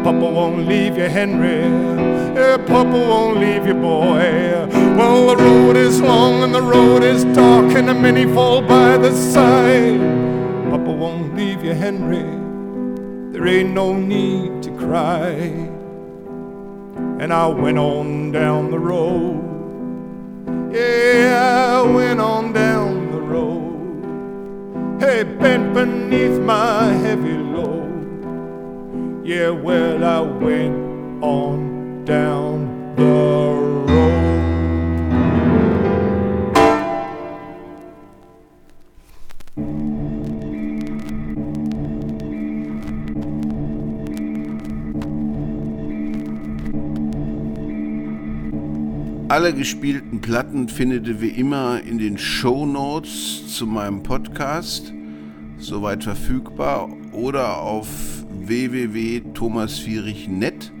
Papa 0.03 0.11
won't 0.11 0.67
leave 0.67 0.97
you, 0.97 1.07
Henry. 1.07 1.61
Yeah, 2.35 2.57
Papa 2.57 2.91
won't 2.91 3.39
leave 3.39 3.65
you, 3.65 3.73
boy. 3.73 4.67
Well, 4.97 5.27
the 5.27 5.37
road 5.37 5.77
is 5.77 6.01
long 6.01 6.43
and 6.43 6.53
the 6.53 6.61
road 6.61 7.03
is 7.03 7.23
dark, 7.23 7.73
and 7.73 7.87
the 7.87 7.93
many 7.93 8.25
fall 8.33 8.61
by 8.61 8.97
the 8.97 9.13
side. 9.15 9.97
Papa 10.69 10.91
won't 10.91 11.35
leave 11.37 11.63
you, 11.63 11.73
Henry. 11.73 12.27
There 13.31 13.47
ain't 13.47 13.73
no 13.73 13.93
need 13.93 14.61
to 14.63 14.71
cry. 14.77 15.29
And 17.21 17.31
I 17.31 17.47
went 17.47 17.77
on 17.77 18.33
down 18.33 18.71
the 18.71 18.79
road. 18.79 19.41
Yeah, 20.73 21.79
I 21.79 21.89
went 21.89 22.19
on 22.19 22.51
down 22.51 23.11
the 23.11 23.21
road. 23.21 23.64
Bent 25.05 25.71
beneath 25.75 26.39
my 26.41 26.91
heavy 26.93 27.37
load. 27.37 29.23
Yeah, 29.23 29.51
well, 29.51 30.03
I 30.03 30.19
went 30.19 31.23
on 31.23 32.03
down 32.05 32.95
the 32.95 33.03
road. 33.03 33.74
Alle 49.27 49.55
gespielten 49.55 50.21
Platten 50.21 50.69
findet 50.69 51.07
ihr 51.07 51.19
wie 51.19 51.29
immer 51.29 51.81
in 51.81 51.97
den 51.97 52.19
Show 52.19 52.67
Notes 52.67 53.57
zu 53.57 53.65
meinem 53.65 54.03
Podcast, 54.03 54.93
soweit 55.57 56.03
verfügbar, 56.03 56.89
oder 57.11 57.59
auf 57.59 57.87
www.thomasvierich.net. 58.29 60.71